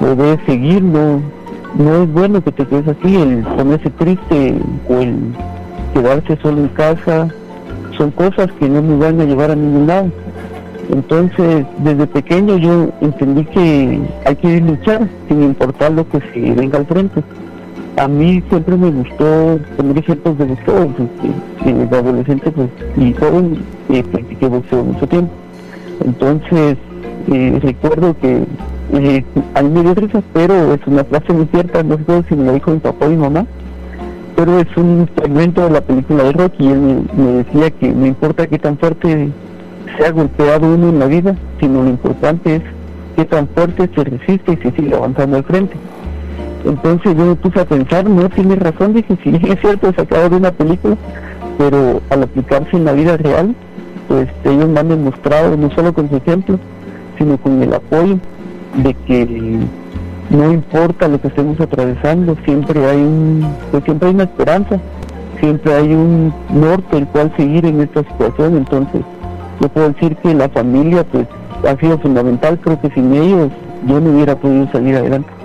lo 0.00 0.14
debes 0.14 0.38
seguir, 0.46 0.82
no, 0.82 1.20
no 1.76 2.02
es 2.02 2.12
bueno 2.12 2.44
que 2.44 2.52
te 2.52 2.64
quedes 2.64 2.86
así, 2.86 3.16
el 3.16 3.42
ponerse 3.42 3.90
triste 3.90 4.54
o 4.88 5.00
el 5.00 5.16
quedarse 5.94 6.38
solo 6.40 6.58
en 6.58 6.68
casa, 6.68 7.28
son 7.96 8.12
cosas 8.12 8.52
que 8.60 8.68
no 8.68 8.82
me 8.82 8.96
van 8.98 9.20
a 9.20 9.24
llevar 9.24 9.50
a 9.50 9.56
ningún 9.56 9.88
lado. 9.88 10.12
Entonces, 10.90 11.66
desde 11.78 12.06
pequeño 12.06 12.56
yo 12.56 12.88
entendí 13.00 13.44
que 13.46 14.00
hay 14.24 14.36
que 14.36 14.60
luchar 14.60 15.08
sin 15.26 15.42
importar 15.42 15.90
lo 15.92 16.08
que 16.08 16.20
se 16.32 16.52
venga 16.52 16.78
al 16.78 16.86
frente 16.86 17.22
a 17.98 18.08
mí 18.08 18.42
siempre 18.48 18.76
me 18.76 18.90
gustó 18.90 19.58
tener 19.76 19.98
ejemplos 19.98 20.38
de 20.38 20.44
boxeo, 20.44 20.88
pues, 20.96 21.90
de 21.90 21.96
adolescente 21.96 22.50
pues, 22.50 22.68
y 22.96 23.12
joven 23.14 23.58
eh, 23.88 24.02
practiqué 24.04 24.46
boxeo 24.46 24.84
mucho 24.84 25.06
tiempo. 25.06 25.32
Entonces, 26.04 26.76
eh, 27.32 27.58
recuerdo 27.62 28.16
que 28.20 28.44
eh, 28.92 29.24
a 29.54 29.62
mí 29.62 29.70
me 29.70 29.82
dio 29.82 29.94
risa, 29.94 30.22
pero 30.32 30.74
es 30.74 30.80
una 30.86 31.04
frase 31.04 31.32
muy 31.32 31.46
cierta, 31.46 31.82
no 31.82 31.96
sé 31.96 32.24
si 32.28 32.36
me 32.36 32.44
lo 32.44 32.52
dijo 32.52 32.70
mi 32.70 32.78
papá 32.78 33.06
o 33.06 33.10
mi 33.10 33.16
mamá, 33.16 33.46
pero 34.36 34.60
es 34.60 34.76
un 34.76 35.08
fragmento 35.16 35.64
de 35.64 35.70
la 35.70 35.80
película 35.80 36.24
de 36.24 36.32
Rocky 36.32 36.64
y 36.64 36.68
él 36.68 37.02
me, 37.16 37.32
decía 37.42 37.70
que 37.72 37.88
no 37.92 38.06
importa 38.06 38.46
qué 38.46 38.58
tan 38.58 38.78
fuerte 38.78 39.30
se 39.96 40.06
ha 40.06 40.12
golpeado 40.12 40.74
uno 40.74 40.90
en 40.90 40.98
la 41.00 41.06
vida, 41.06 41.36
sino 41.58 41.82
lo 41.82 41.90
importante 41.90 42.56
es 42.56 42.62
qué 43.16 43.24
tan 43.24 43.48
fuerte 43.48 43.90
se 43.94 44.04
resiste 44.04 44.52
y 44.52 44.56
se 44.56 44.70
sigue 44.76 44.94
avanzando 44.94 45.38
al 45.38 45.44
frente. 45.44 45.76
Entonces 46.64 47.16
yo 47.16 47.24
me 47.24 47.34
puse 47.36 47.60
a 47.60 47.64
pensar, 47.64 48.08
no 48.08 48.28
tiene 48.28 48.56
razón, 48.56 48.94
dije, 48.94 49.16
sí, 49.22 49.38
es 49.48 49.60
cierto, 49.60 49.92
sacado 49.92 50.28
de 50.28 50.36
una 50.36 50.50
película, 50.50 50.96
pero 51.56 52.00
al 52.10 52.22
aplicarse 52.22 52.76
en 52.76 52.84
la 52.84 52.92
vida 52.92 53.16
real, 53.16 53.54
pues 54.08 54.28
ellos 54.44 54.68
me 54.68 54.80
han 54.80 54.88
demostrado, 54.88 55.56
no 55.56 55.70
solo 55.70 55.92
con 55.92 56.08
su 56.08 56.16
ejemplo, 56.16 56.58
sino 57.18 57.36
con 57.38 57.62
el 57.62 57.74
apoyo 57.74 58.18
de 58.82 58.94
que 59.06 59.58
no 60.30 60.52
importa 60.52 61.08
lo 61.08 61.20
que 61.20 61.28
estemos 61.28 61.60
atravesando, 61.60 62.36
siempre 62.44 62.84
hay 62.86 63.00
un, 63.00 63.46
pues 63.70 63.84
siempre 63.84 64.08
hay 64.08 64.14
una 64.14 64.24
esperanza, 64.24 64.80
siempre 65.40 65.74
hay 65.74 65.92
un 65.92 66.32
norte 66.50 66.98
el 66.98 67.06
cual 67.06 67.32
seguir 67.36 67.66
en 67.66 67.80
esta 67.80 68.02
situación, 68.02 68.56
entonces 68.56 69.02
yo 69.60 69.68
puedo 69.68 69.88
decir 69.88 70.16
que 70.16 70.34
la 70.34 70.48
familia 70.48 71.04
pues 71.04 71.26
ha 71.66 71.78
sido 71.80 71.98
fundamental, 71.98 72.58
creo 72.60 72.80
que 72.80 72.90
sin 72.90 73.12
ellos 73.14 73.50
yo 73.86 74.00
no 74.00 74.10
hubiera 74.10 74.36
podido 74.36 74.70
salir 74.70 74.96
adelante 74.96 75.37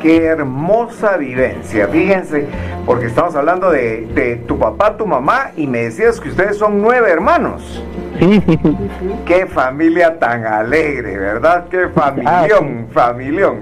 qué 0.00 0.24
hermosa 0.24 1.16
vivencia. 1.16 1.86
Fíjense, 1.88 2.46
porque 2.86 3.06
estamos 3.06 3.34
hablando 3.34 3.70
de, 3.70 4.42
tu 4.46 4.58
papá, 4.58 4.96
tu 4.96 5.06
mamá, 5.06 5.50
y 5.56 5.66
me 5.66 5.82
decías 5.82 6.20
que 6.20 6.30
ustedes 6.30 6.56
son 6.56 6.80
nueve 6.80 7.10
hermanos. 7.10 7.82
Qué 9.24 9.46
familia 9.46 10.18
tan 10.18 10.44
alegre, 10.44 11.16
¿verdad? 11.16 11.66
Qué 11.70 11.88
familión, 11.88 12.86
ah, 12.88 12.92
familión. 12.92 13.60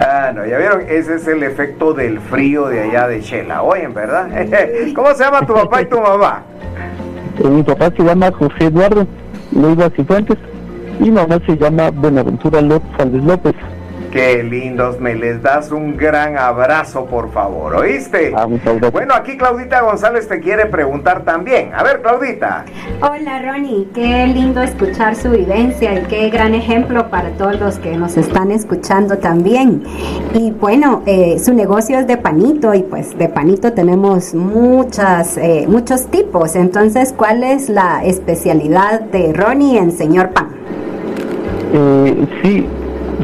Ah, 0.00 0.32
no, 0.34 0.46
ya 0.46 0.58
vieron, 0.58 0.82
ese 0.88 1.16
es 1.16 1.28
el 1.28 1.42
efecto 1.42 1.92
del 1.92 2.20
frío 2.20 2.68
de 2.68 2.80
allá 2.80 3.06
de 3.06 3.20
Chela. 3.20 3.62
Oyen, 3.62 3.92
¿verdad? 3.92 4.28
¿Cómo 4.94 5.14
se 5.14 5.24
llama 5.24 5.46
tu 5.46 5.54
papá 5.54 5.82
y 5.82 5.84
tu 5.86 6.00
mamá? 6.00 6.42
Eh, 7.38 7.48
mi 7.48 7.62
papá 7.62 7.90
se 7.96 8.02
llama 8.02 8.32
José 8.32 8.64
Eduardo 8.64 9.06
Luis 9.52 9.78
Cifuentes 9.94 10.38
y 11.00 11.04
mi 11.04 11.10
mamá 11.12 11.38
se 11.46 11.56
llama 11.56 11.90
Buenaventura 11.90 12.60
López 12.60 13.06
López. 13.12 13.54
Qué 14.10 14.42
lindos, 14.42 14.98
me 14.98 15.14
les 15.14 15.40
das 15.40 15.70
un 15.70 15.96
gran 15.96 16.36
abrazo, 16.36 17.06
por 17.06 17.30
favor, 17.30 17.76
¿oíste? 17.76 18.32
Ah, 18.36 18.48
bueno, 18.92 19.14
aquí 19.14 19.36
Claudita 19.36 19.82
González 19.82 20.26
te 20.26 20.40
quiere 20.40 20.66
preguntar 20.66 21.22
también. 21.22 21.70
A 21.72 21.84
ver, 21.84 22.02
Claudita. 22.02 22.64
Hola, 23.00 23.40
Ronnie, 23.40 23.86
qué 23.94 24.26
lindo 24.26 24.62
escuchar 24.62 25.14
su 25.14 25.30
vivencia 25.30 25.94
y 25.94 26.02
qué 26.06 26.28
gran 26.28 26.54
ejemplo 26.54 27.08
para 27.08 27.30
todos 27.30 27.60
los 27.60 27.78
que 27.78 27.96
nos 27.96 28.16
están 28.16 28.50
escuchando 28.50 29.18
también. 29.18 29.84
Y 30.34 30.50
bueno, 30.50 31.02
eh, 31.06 31.38
su 31.38 31.54
negocio 31.54 32.00
es 32.00 32.08
de 32.08 32.16
panito 32.16 32.74
y 32.74 32.82
pues 32.82 33.16
de 33.16 33.28
panito 33.28 33.72
tenemos 33.74 34.34
muchas, 34.34 35.36
eh, 35.36 35.66
muchos 35.68 36.08
tipos. 36.08 36.56
Entonces, 36.56 37.14
¿cuál 37.16 37.44
es 37.44 37.68
la 37.68 38.04
especialidad 38.04 39.02
de 39.02 39.32
Ronnie 39.32 39.78
en 39.78 39.92
Señor 39.92 40.30
Pan? 40.30 40.48
Eh, 41.72 42.26
sí, 42.42 42.66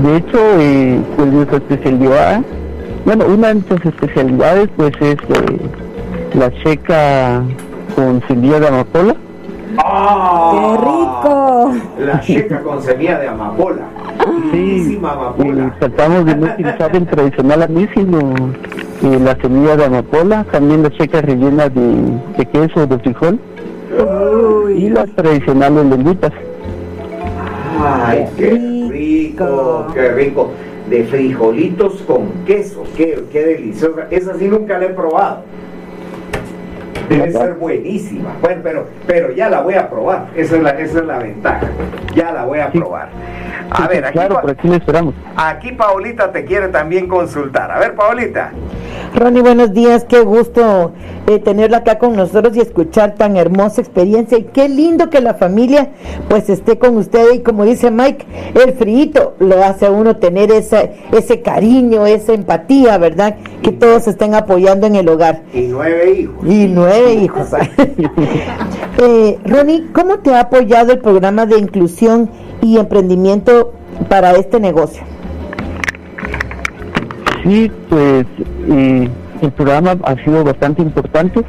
de 0.03 0.17
hecho, 0.17 0.39
eh, 0.59 1.01
pues 1.17 1.33
nuestra 1.33 1.57
especialidad, 1.59 2.43
bueno, 3.05 3.25
una 3.27 3.49
de 3.49 3.55
nuestras 3.55 3.87
especialidades 3.87 4.69
pues 4.77 4.93
es 5.01 5.17
eh, 5.17 5.59
la 6.35 6.51
checa 6.63 7.43
con 7.95 8.23
semilla 8.29 8.61
de 8.61 8.69
amapola. 8.69 9.17
¡Ah! 9.85 10.51
¡Qué 10.53 10.77
rico! 10.83 11.73
La 12.07 12.21
checa 12.21 12.63
con 12.63 12.83
semilla 12.83 13.19
de 13.21 13.29
amapola. 13.29 13.83
Sí, 14.53 14.99
amapola. 14.99 15.75
tratamos 15.79 16.25
de 16.27 16.37
no 16.37 16.47
utilizar 16.47 16.95
el 16.95 17.07
tradicional 17.07 17.63
anís, 17.63 17.89
sino 17.95 18.19
eh, 18.19 19.19
la 19.23 19.37
semilla 19.41 19.77
de 19.77 19.85
amapola, 19.87 20.45
también 20.51 20.83
la 20.83 20.91
checa 20.91 21.23
rellena 21.23 21.69
de, 21.69 22.21
de 22.37 22.47
queso 22.47 22.87
de 22.87 22.99
frijol 22.99 23.39
y 24.77 24.91
las 24.91 25.09
tradicionales 25.11 25.87
lenguitas. 25.87 26.33
¡Ay, 27.79 28.27
qué 28.37 28.76
rico, 28.97 29.87
qué 29.93 30.09
rico. 30.11 30.51
De 30.89 31.03
frijolitos 31.05 32.03
con 32.03 32.29
queso, 32.45 32.85
qué, 32.97 33.25
qué 33.33 33.45
deliciosa. 33.45 34.07
Esa 34.11 34.35
sí 34.39 34.47
nunca 34.47 34.79
la 34.79 34.87
he 34.87 34.91
probado. 34.91 35.43
Debe 37.09 37.33
ser 37.33 37.55
buenísima. 37.55 38.37
Bueno, 38.41 38.61
pero, 38.63 38.87
pero 39.07 39.33
ya 39.33 39.49
la 39.49 39.61
voy 39.63 39.75
a 39.75 39.89
probar. 39.89 40.29
Esa 40.37 40.57
es 40.57 40.63
la, 40.63 40.71
esa 40.71 40.99
es 40.99 41.05
la 41.05 41.19
ventaja. 41.19 41.69
Ya 42.15 42.33
la 42.33 42.45
voy 42.45 42.61
a 42.61 42.71
probar. 42.71 43.09
A 43.71 43.89
ver, 43.89 44.05
aquí, 44.05 44.13
claro, 44.13 44.41
por 44.41 44.51
aquí 44.51 44.69
le 44.69 44.77
esperamos. 44.77 45.15
Aquí 45.37 45.73
Paulita 45.73 46.31
te 46.31 46.45
quiere 46.45 46.69
también 46.69 47.09
consultar. 47.09 47.71
A 47.71 47.79
ver, 47.79 47.95
Paulita. 47.95 48.53
Ronnie, 49.17 49.41
buenos 49.41 49.73
días. 49.73 50.05
Qué 50.05 50.21
gusto 50.21 50.93
eh, 51.27 51.39
tenerla 51.39 51.79
acá 51.79 51.99
con 51.99 52.15
nosotros 52.17 52.55
y 52.55 52.61
escuchar 52.61 53.15
tan 53.15 53.39
hermosa 53.39 53.81
experiencia. 53.81 54.37
Y 54.37 54.43
qué 54.43 54.69
lindo 54.69 55.09
que 55.09 55.23
la 55.23 55.33
familia 55.33 55.89
pues 56.29 56.51
esté 56.51 56.79
con 56.79 56.99
usted. 56.99 57.33
Y 57.33 57.41
como 57.41 57.65
dice 57.65 57.91
Mike, 57.91 58.27
el 58.63 58.75
frío 58.75 59.33
lo 59.39 59.65
hace 59.65 59.87
a 59.87 59.91
uno 59.91 60.17
tener 60.17 60.53
esa, 60.53 60.83
ese 61.13 61.41
cariño, 61.41 62.05
esa 62.05 62.35
empatía, 62.35 62.99
¿verdad? 62.99 63.37
Que 63.63 63.73
todos 63.73 64.07
estén 64.07 64.35
apoyando 64.35 64.87
en 64.87 64.97
el 64.97 65.09
hogar. 65.09 65.45
Y 65.55 65.63
nueve 65.63 66.11
hijos. 66.11 66.47
Y 66.47 66.67
nueve 66.67 67.15
hijos. 67.15 67.49
eh, 68.99 69.39
Ronnie, 69.47 69.87
¿cómo 69.95 70.19
te 70.19 70.35
ha 70.35 70.41
apoyado 70.41 70.93
el 70.93 70.99
programa 70.99 71.47
de 71.47 71.59
inclusión 71.59 72.29
y 72.61 72.77
emprendimiento 72.77 73.73
para 74.11 74.33
este 74.33 74.61
negocio? 74.61 75.16
Sí, 77.47 77.71
pues 77.89 78.27
eh, 78.69 79.09
el 79.41 79.51
programa 79.53 79.97
ha 80.03 80.17
sido 80.25 80.43
bastante 80.43 80.83
importante. 80.83 81.43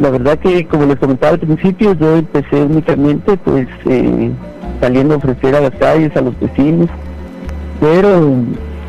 La 0.00 0.10
verdad 0.10 0.36
que, 0.38 0.66
como 0.66 0.86
les 0.86 0.96
comentaba 0.96 1.34
al 1.34 1.38
principio, 1.38 1.92
yo 1.92 2.16
empecé 2.16 2.62
únicamente 2.62 3.36
pues 3.36 3.68
eh, 3.86 4.32
saliendo 4.80 5.14
a 5.14 5.18
ofrecer 5.18 5.54
a 5.54 5.60
las 5.60 5.70
calles, 5.72 6.16
a 6.16 6.22
los 6.22 6.38
vecinos, 6.40 6.88
pero 7.80 8.34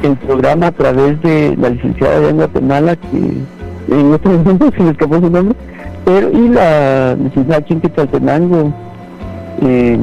el 0.02 0.18
programa 0.26 0.68
a 0.68 0.72
través 0.72 1.22
de 1.22 1.56
la 1.56 1.70
licenciada 1.70 2.20
de 2.20 2.34
Guatemala, 2.34 2.96
que 2.96 3.96
en 3.96 4.14
otro 4.14 4.32
momento 4.32 4.72
se 4.78 4.84
me 4.84 4.90
escapó 4.90 5.16
su 5.20 5.30
nombre, 5.30 5.56
pero 6.04 6.32
y 6.32 6.50
la 6.50 7.16
licenciada 7.16 7.60
aquí 7.60 7.74
en 7.74 7.82
Quetzaltenango, 7.82 8.74
eh, 9.62 10.00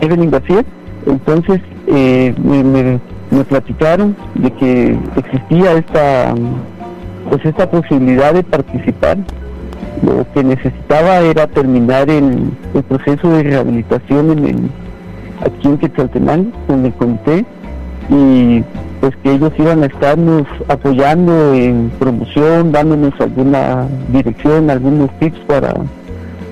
Evelyn 0.00 0.30
García, 0.30 0.64
entonces 1.06 1.60
eh, 1.88 2.32
me, 2.44 3.00
platicaron 3.42 4.14
de 4.34 4.52
que 4.52 4.98
existía 5.16 5.72
esta 5.72 6.34
pues 7.28 7.44
esta 7.44 7.68
posibilidad 7.70 8.34
de 8.34 8.42
participar. 8.42 9.18
Lo 10.02 10.26
que 10.32 10.44
necesitaba 10.44 11.20
era 11.20 11.46
terminar 11.46 12.10
el, 12.10 12.50
proceso 12.88 13.28
de 13.30 13.42
rehabilitación 13.44 14.30
en 14.30 14.44
el, 14.44 14.56
aquí 15.40 15.68
en 15.68 15.78
Quetzaltenango 15.78 16.50
con 16.66 16.84
el 16.84 16.92
comité 16.94 17.44
y 18.10 18.62
pues 19.00 19.16
que 19.22 19.32
ellos 19.32 19.52
iban 19.58 19.82
a 19.82 19.86
estarnos 19.86 20.46
apoyando 20.68 21.54
en 21.54 21.90
promoción, 21.98 22.72
dándonos 22.72 23.18
alguna 23.20 23.86
dirección, 24.08 24.70
algunos 24.70 25.10
tips 25.18 25.38
para 25.46 25.74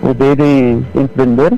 poder 0.00 0.40
eh, 0.40 0.78
emprender. 0.94 1.54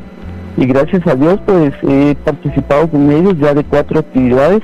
Y 0.56 0.66
gracias 0.66 1.06
a 1.06 1.14
Dios 1.14 1.38
pues 1.46 1.72
he 1.82 2.16
participado 2.24 2.88
con 2.88 3.10
ellos 3.10 3.34
ya 3.38 3.54
de 3.54 3.64
cuatro 3.64 4.00
actividades 4.00 4.62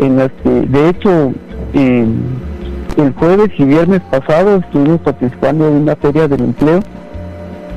en 0.00 0.16
las 0.16 0.30
que 0.42 0.50
de 0.50 0.88
hecho 0.88 1.32
el 1.72 3.12
jueves 3.14 3.50
y 3.58 3.64
viernes 3.64 4.00
pasado 4.10 4.56
estuvimos 4.56 5.00
participando 5.00 5.68
en 5.68 5.74
una 5.82 5.96
feria 5.96 6.28
del 6.28 6.40
empleo 6.40 6.80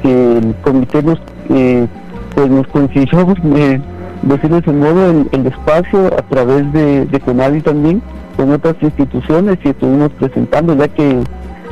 que 0.01 0.37
el 0.37 0.55
comité 0.63 1.03
nos 1.03 1.19
eh, 1.49 1.87
pues 2.35 2.49
nos 2.49 2.67
consiguió 2.67 3.21
eh, 3.55 3.81
decirles 4.23 4.63
en 4.67 4.79
modo 4.79 5.11
el, 5.31 5.45
espacio 5.45 6.07
a 6.07 6.21
través 6.23 6.71
de, 6.73 7.05
de 7.05 7.19
Conadi 7.19 7.61
también 7.61 8.01
con 8.35 8.51
otras 8.51 8.75
instituciones 8.81 9.57
y 9.63 9.69
estuvimos 9.69 10.09
presentando 10.13 10.75
ya 10.75 10.87
que 10.87 11.19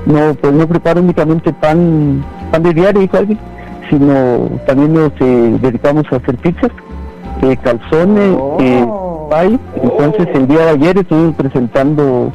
no 0.06 0.34
pues 0.36 0.54
no 0.54 0.68
preparo 0.68 1.02
únicamente 1.02 1.52
pan 1.54 2.24
pan 2.52 2.64
de 2.64 2.74
diario 2.74 3.10
alguien 3.14 3.40
sino 3.92 4.50
también 4.66 4.94
nos 4.94 5.12
eh, 5.20 5.58
dedicamos 5.62 6.06
a 6.12 6.16
hacer 6.16 6.38
pizzas, 6.38 6.72
eh, 7.42 7.58
calzones, 7.58 8.38
eh, 8.60 8.86
oh. 8.88 9.01
Entonces 9.32 10.28
el 10.34 10.46
día 10.46 10.66
de 10.66 10.70
ayer 10.72 10.98
estuvimos 10.98 11.36
presentando 11.36 12.34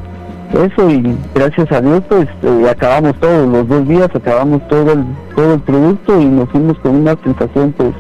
eso 0.55 0.89
y 0.89 1.15
gracias 1.35 1.71
a 1.71 1.83
Dios 1.83 2.03
pues 2.09 2.27
eh, 2.43 2.69
acabamos 2.71 3.15
todos 3.17 3.47
los 3.47 3.69
dos 3.69 3.87
días, 3.87 4.09
acabamos 4.15 4.67
todo 4.69 4.93
el, 4.93 5.05
todo 5.35 5.55
el 5.55 5.61
producto 5.61 6.19
y 6.19 6.25
nos 6.25 6.49
fuimos 6.49 6.79
con 6.79 6.97
una 6.97 7.15
sensación 7.23 7.75
pues 7.77 7.91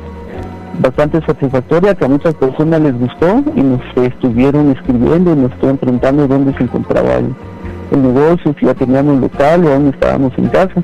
bastante 0.80 1.20
satisfactoria 1.26 1.94
que 1.94 2.06
a 2.06 2.08
muchas 2.08 2.34
personas 2.36 2.80
les 2.80 2.98
gustó 2.98 3.42
y 3.54 3.60
nos 3.60 3.80
estuvieron 3.96 4.70
escribiendo 4.70 5.32
y 5.32 5.36
nos 5.36 5.52
estuvieron 5.52 5.76
preguntando 5.76 6.26
dónde 6.26 6.54
se 6.56 6.62
encontraba 6.62 7.16
el, 7.16 7.34
el 7.92 8.02
negocio, 8.02 8.54
si 8.58 8.64
ya 8.64 8.72
teníamos 8.72 9.20
local 9.20 9.66
o 9.66 9.70
dónde 9.70 9.90
estábamos 9.90 10.32
en 10.38 10.48
casa. 10.48 10.82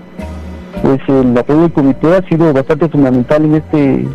Pues 0.82 1.00
el 1.08 1.38
apoyo 1.38 1.60
del 1.62 1.72
comité 1.72 2.14
ha 2.14 2.28
sido 2.28 2.52
bastante 2.52 2.88
fundamental 2.90 3.42
en 3.44 3.54
este 3.54 4.06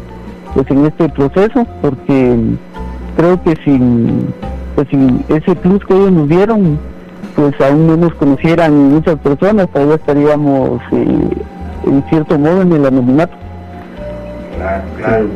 pues 0.53 0.71
en 0.71 0.85
este 0.85 1.09
proceso 1.09 1.65
porque 1.81 2.37
creo 3.17 3.41
que 3.43 3.55
sin 3.65 4.33
pues 4.75 4.87
sin 4.89 5.25
ese 5.27 5.55
plus 5.55 5.83
que 5.85 5.95
ellos 5.95 6.11
nos 6.11 6.29
dieron 6.29 6.79
pues 7.35 7.53
aún 7.61 7.87
no 7.87 7.97
nos 7.97 8.13
conocieran 8.13 8.91
muchas 8.91 9.17
personas 9.19 9.67
todavía 9.69 9.95
estaríamos 9.95 10.79
eh, 10.91 11.29
en 11.85 12.03
cierto 12.09 12.37
modo 12.37 12.61
en 12.61 12.73
el 12.73 12.85
anonimato 12.85 13.35
claro 14.57 14.83
claro 14.97 15.27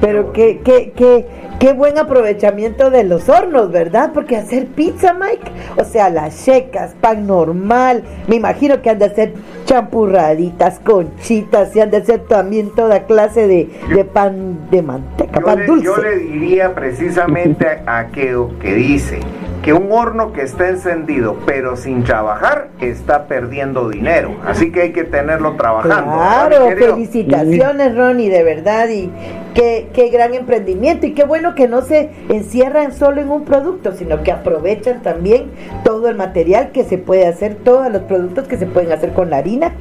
pero 0.00 0.32
qué 0.32 0.60
qué 0.62 0.92
qué 0.94 1.26
qué 1.58 1.72
buen 1.72 1.96
aprovechamiento 1.96 2.90
de 2.90 3.04
los 3.04 3.28
hornos, 3.30 3.70
¿verdad? 3.70 4.10
Porque 4.12 4.36
hacer 4.36 4.66
pizza, 4.66 5.14
Mike, 5.14 5.50
o 5.78 5.84
sea, 5.84 6.10
las 6.10 6.44
checas, 6.44 6.94
pan 7.00 7.26
normal, 7.26 8.02
me 8.28 8.36
imagino 8.36 8.82
que 8.82 8.90
han 8.90 8.98
de 8.98 9.06
hacer 9.06 9.32
champurraditas, 9.64 10.78
conchitas, 10.80 11.74
y 11.74 11.80
han 11.80 11.90
de 11.90 11.98
hacer 11.98 12.20
también 12.26 12.70
toda 12.74 13.06
clase 13.06 13.46
de, 13.46 14.04
pan 14.04 14.68
de 14.70 14.82
manteca, 14.82 15.40
pan 15.40 15.64
dulce. 15.66 15.86
Yo 15.86 15.96
le 15.96 16.18
diría 16.18 16.74
precisamente 16.74 17.66
a 17.86 18.00
aquello 18.00 18.50
que 18.58 18.74
dice, 18.74 19.20
que 19.64 19.72
un 19.72 19.90
horno 19.90 20.32
que 20.32 20.42
está 20.42 20.68
encendido 20.68 21.38
pero 21.46 21.76
sin 21.76 22.04
trabajar 22.04 22.68
está 22.86 23.26
perdiendo 23.26 23.88
dinero. 23.88 24.36
Así 24.46 24.70
que 24.70 24.82
hay 24.82 24.92
que 24.92 25.04
tenerlo 25.04 25.54
trabajando. 25.56 26.12
Claro, 26.12 26.68
felicitaciones 26.76 27.96
Ronnie, 27.96 28.28
de 28.28 28.42
verdad. 28.42 28.88
Y 28.88 29.10
qué, 29.54 29.88
qué 29.92 30.08
gran 30.10 30.34
emprendimiento. 30.34 31.06
Y 31.06 31.12
qué 31.12 31.24
bueno 31.24 31.54
que 31.54 31.68
no 31.68 31.82
se 31.82 32.10
encierran 32.28 32.92
solo 32.92 33.20
en 33.20 33.30
un 33.30 33.44
producto, 33.44 33.92
sino 33.92 34.22
que 34.22 34.32
aprovechan 34.32 35.02
también 35.02 35.50
todo 35.84 36.08
el 36.08 36.16
material 36.16 36.70
que 36.72 36.84
se 36.84 36.98
puede 36.98 37.26
hacer, 37.26 37.56
todos 37.56 37.90
los 37.90 38.02
productos 38.02 38.46
que 38.46 38.56
se 38.56 38.66
pueden 38.66 38.92
hacer 38.92 39.12
con 39.12 39.30
la 39.30 39.38
harina. 39.38 39.72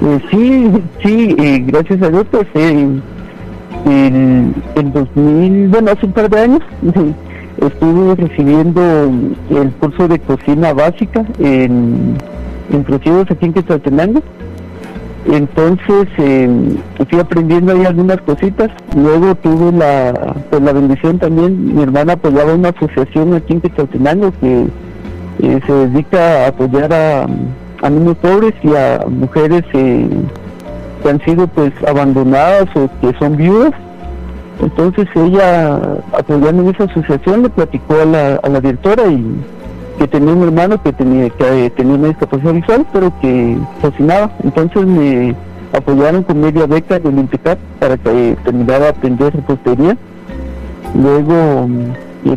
Eh, 0.00 0.20
sí, 0.30 0.72
sí, 1.02 1.36
eh, 1.38 1.62
gracias 1.66 2.00
a 2.02 2.08
Dios, 2.08 2.24
pues 2.30 2.46
en, 2.54 3.02
en 3.84 4.92
2000, 4.92 5.68
bueno, 5.68 5.90
hace 5.90 6.06
un 6.06 6.12
par 6.12 6.30
de 6.30 6.40
años, 6.40 6.62
estuve 7.60 8.14
recibiendo 8.14 8.80
el 9.50 9.70
curso 9.80 10.08
de 10.08 10.18
cocina 10.18 10.72
básica 10.72 11.24
en, 11.38 12.16
en 12.72 12.94
aquí 12.94 13.44
en 13.44 13.52
Quetzaltenango. 13.52 14.22
Entonces 15.26 16.08
eh, 16.16 16.48
fui 17.10 17.18
aprendiendo 17.18 17.72
ahí 17.72 17.84
algunas 17.84 18.20
cositas. 18.22 18.70
Luego 18.96 19.34
tuve 19.36 19.72
la, 19.72 20.34
pues, 20.50 20.62
la 20.62 20.72
bendición 20.72 21.18
también, 21.18 21.74
mi 21.74 21.82
hermana 21.82 22.14
apoyaba 22.14 22.54
una 22.54 22.70
asociación 22.70 23.34
aquí 23.34 23.54
en 23.54 23.60
Quetzaltenango 23.60 24.32
que 24.40 24.66
eh, 25.40 25.60
se 25.66 25.72
dedica 25.72 26.44
a 26.44 26.48
apoyar 26.48 26.92
a, 26.92 27.26
a, 27.82 27.90
niños 27.90 28.16
pobres 28.18 28.54
y 28.62 28.74
a 28.74 29.04
mujeres 29.08 29.64
eh, 29.74 30.08
que 31.02 31.08
han 31.08 31.20
sido 31.24 31.46
pues 31.48 31.72
abandonadas 31.86 32.68
o 32.74 32.88
que 33.00 33.16
son 33.18 33.36
viudas 33.36 33.72
entonces 34.60 35.06
ella, 35.14 35.80
apoyando 36.12 36.62
en 36.62 36.70
esa 36.70 36.84
asociación, 36.84 37.42
le 37.42 37.50
platicó 37.50 37.94
a 38.00 38.04
la, 38.04 38.36
a 38.36 38.48
la 38.48 38.60
directora 38.60 39.06
y 39.06 39.36
que 39.98 40.08
tenía 40.08 40.32
un 40.32 40.42
hermano 40.42 40.82
que 40.82 40.92
tenía 40.92 41.28
que 41.30 41.70
tenía 41.70 41.94
una 41.94 42.08
discapacidad 42.08 42.54
visual, 42.54 42.86
pero 42.92 43.12
que 43.20 43.56
cocinaba. 43.80 44.30
Entonces 44.42 44.86
me 44.86 45.34
apoyaron 45.72 46.22
con 46.22 46.40
media 46.40 46.66
beca 46.66 46.98
del 46.98 47.18
INTECAP 47.18 47.58
para 47.78 47.96
que 47.96 48.36
terminara 48.44 48.86
a 48.86 48.90
aprender 48.90 49.34
repostería. 49.34 49.96
Luego, 50.94 51.68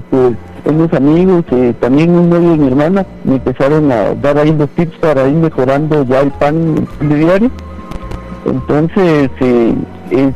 pues, 0.09 0.33
unos 0.65 0.93
amigos, 0.93 1.43
eh, 1.51 1.73
también 1.79 2.11
un 2.11 2.29
novio 2.29 2.51
de 2.51 2.57
mi 2.57 2.67
hermana, 2.67 3.05
me 3.23 3.35
empezaron 3.35 3.91
a 3.91 4.13
dar 4.15 4.37
ahí 4.37 4.55
los 4.55 4.69
tips 4.71 4.97
para 4.97 5.27
ir 5.27 5.35
mejorando 5.35 6.03
ya 6.03 6.21
el 6.21 6.31
pan 6.31 6.87
de 6.99 7.15
diario. 7.15 7.51
Entonces, 8.45 9.29
eh, 9.39 9.75
eh 10.11 10.31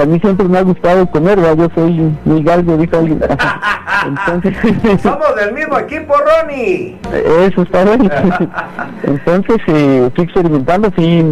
a 0.00 0.04
mí 0.06 0.18
siempre 0.20 0.48
me 0.48 0.58
ha 0.58 0.62
gustado 0.62 1.06
comer, 1.06 1.38
yo 1.56 1.68
soy 1.74 2.12
muy 2.24 2.42
galgo, 2.42 2.76
dijo 2.76 2.96
alguien. 2.96 3.20
Entonces, 4.06 4.56
Somos 5.02 5.34
del 5.36 5.54
mismo 5.54 5.78
equipo, 5.78 6.14
Ronnie. 6.14 6.98
Eso 7.46 7.62
está 7.62 7.84
bien. 7.84 8.10
Entonces, 9.02 9.56
eh, 9.68 10.04
estoy 10.08 10.24
experimentando, 10.24 10.90
fui 10.90 11.24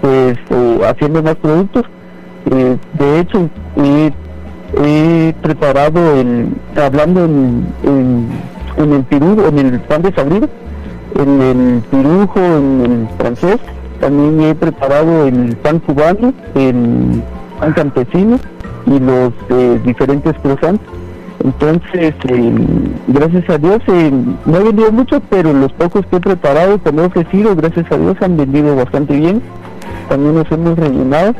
pues, 0.00 0.38
eh, 0.50 0.80
haciendo 0.86 1.22
más 1.22 1.36
productos. 1.36 1.84
Eh, 2.50 2.76
de 2.94 3.20
hecho, 3.20 3.48
he 4.84 5.34
preparado, 5.42 6.20
el, 6.20 6.48
hablando 6.76 7.24
en, 7.24 7.66
en, 7.84 8.28
en 8.76 8.92
el 8.92 9.04
Perú, 9.04 9.44
en 9.48 9.58
el 9.58 9.80
pan 9.80 10.02
de 10.02 10.12
sabrido, 10.12 10.48
en 11.16 11.40
el 11.40 11.82
pirujo, 11.90 12.38
en 12.38 12.80
el 12.84 13.08
francés. 13.18 13.58
También 14.00 14.40
he 14.42 14.54
preparado 14.54 15.26
el 15.26 15.56
pan 15.56 15.80
cubano, 15.80 16.32
el 16.54 17.22
pan 17.58 17.72
campesino 17.72 18.38
y 18.86 18.98
los 18.98 19.32
eh, 19.50 19.80
diferentes 19.84 20.34
croissants. 20.38 20.82
Entonces, 21.44 22.14
eh, 22.28 22.54
gracias 23.06 23.48
a 23.48 23.58
Dios, 23.58 23.80
eh, 23.86 24.10
no 24.44 24.56
he 24.56 24.64
vendido 24.64 24.90
mucho, 24.90 25.20
pero 25.30 25.52
los 25.52 25.72
pocos 25.72 26.04
que 26.06 26.16
he 26.16 26.20
preparado, 26.20 26.82
que 26.82 26.90
me 26.90 27.02
he 27.02 27.06
ofrecido, 27.06 27.54
gracias 27.54 27.90
a 27.92 27.96
Dios, 27.96 28.16
han 28.20 28.36
vendido 28.36 28.74
bastante 28.74 29.16
bien. 29.16 29.40
También 30.08 30.34
nos 30.34 30.50
hemos 30.50 30.76
rellenado. 30.76 31.34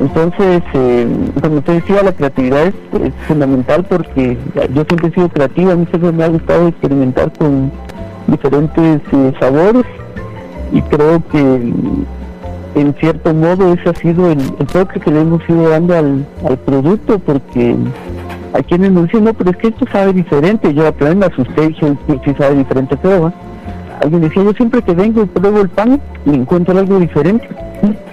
Entonces, 0.00 0.62
como 1.42 1.62
te 1.62 1.72
decía, 1.72 2.02
la 2.02 2.12
creatividad 2.12 2.66
es, 2.66 2.74
fundamental 3.26 3.84
porque 3.84 4.36
yo 4.74 4.84
siempre 4.84 5.08
he 5.08 5.12
sido 5.12 5.30
creativa, 5.30 5.72
a 5.72 5.76
mí 5.76 5.86
siempre 5.88 6.12
me 6.12 6.24
ha 6.24 6.28
gustado 6.28 6.68
experimentar 6.68 7.32
con 7.38 7.72
diferentes 8.26 9.00
sabores 9.40 9.84
y 10.70 10.82
creo 10.82 11.22
que 11.30 11.72
en 12.76 12.94
cierto 12.94 13.32
modo 13.32 13.72
ese 13.72 13.88
ha 13.88 13.94
sido 13.94 14.30
el, 14.30 14.38
toque 14.66 15.00
que 15.00 15.10
le 15.10 15.22
hemos 15.22 15.42
ido 15.48 15.70
dando 15.70 15.96
al, 15.96 16.26
producto 16.64 17.18
porque 17.18 17.74
a 18.52 18.62
quienes 18.62 18.92
nos 18.92 19.04
dicen, 19.04 19.24
no, 19.24 19.34
pero 19.34 19.50
es 19.50 19.56
que 19.56 19.68
esto 19.68 19.86
sabe 19.90 20.12
diferente, 20.12 20.72
yo 20.72 20.92
también 20.92 21.18
me 21.18 21.26
asusté, 21.26 21.68
dije, 21.68 21.96
sí 22.24 22.34
sabe 22.38 22.56
diferente, 22.56 22.96
pero 23.00 23.32
alguien 24.00 24.20
decía, 24.20 24.42
yo 24.42 24.52
siempre 24.52 24.82
que 24.82 24.92
vengo 24.92 25.22
y 25.22 25.26
pruebo 25.26 25.60
el 25.60 25.68
pan, 25.70 26.00
me 26.24 26.36
encuentro 26.36 26.78
algo 26.78 26.98
diferente. 26.98 27.48